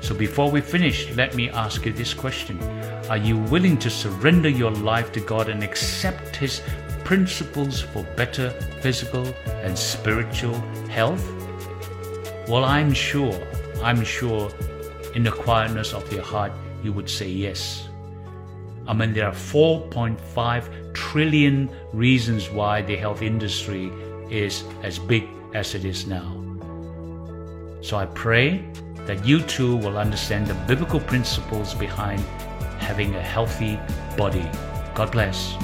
So 0.00 0.14
before 0.14 0.50
we 0.50 0.60
finish, 0.60 1.14
let 1.16 1.34
me 1.34 1.50
ask 1.50 1.84
you 1.84 1.92
this 1.92 2.14
question 2.14 2.60
Are 3.08 3.16
you 3.16 3.36
willing 3.36 3.78
to 3.78 3.90
surrender 3.90 4.48
your 4.48 4.70
life 4.70 5.12
to 5.12 5.20
God 5.20 5.48
and 5.48 5.62
accept 5.62 6.36
His 6.36 6.62
principles 7.04 7.80
for 7.80 8.02
better 8.16 8.50
physical 8.80 9.26
and 9.62 9.78
spiritual 9.78 10.58
health? 10.88 11.26
Well, 12.48 12.64
I'm 12.64 12.92
sure, 12.92 13.38
I'm 13.82 14.04
sure 14.04 14.50
in 15.14 15.22
the 15.22 15.30
quietness 15.30 15.92
of 15.92 16.10
your 16.12 16.22
heart, 16.22 16.52
you 16.82 16.92
would 16.92 17.08
say 17.08 17.28
yes. 17.28 17.88
I 18.86 18.94
mean, 18.94 19.12
there 19.12 19.26
are 19.26 19.34
4.5 19.34 20.94
trillion 20.94 21.70
reasons 21.92 22.48
why 22.48 22.80
the 22.80 22.96
health 22.96 23.20
industry 23.20 23.92
is 24.30 24.64
as 24.82 24.98
big 24.98 25.28
as 25.54 25.74
it 25.74 25.84
is 25.84 26.06
now. 26.06 26.34
So 27.80 27.96
I 27.96 28.06
pray 28.06 28.64
that 29.06 29.24
you 29.24 29.40
too 29.40 29.76
will 29.76 29.96
understand 29.96 30.46
the 30.46 30.54
biblical 30.66 31.00
principles 31.00 31.74
behind 31.74 32.20
having 32.78 33.14
a 33.14 33.22
healthy 33.22 33.78
body. 34.16 34.48
God 34.94 35.12
bless. 35.12 35.54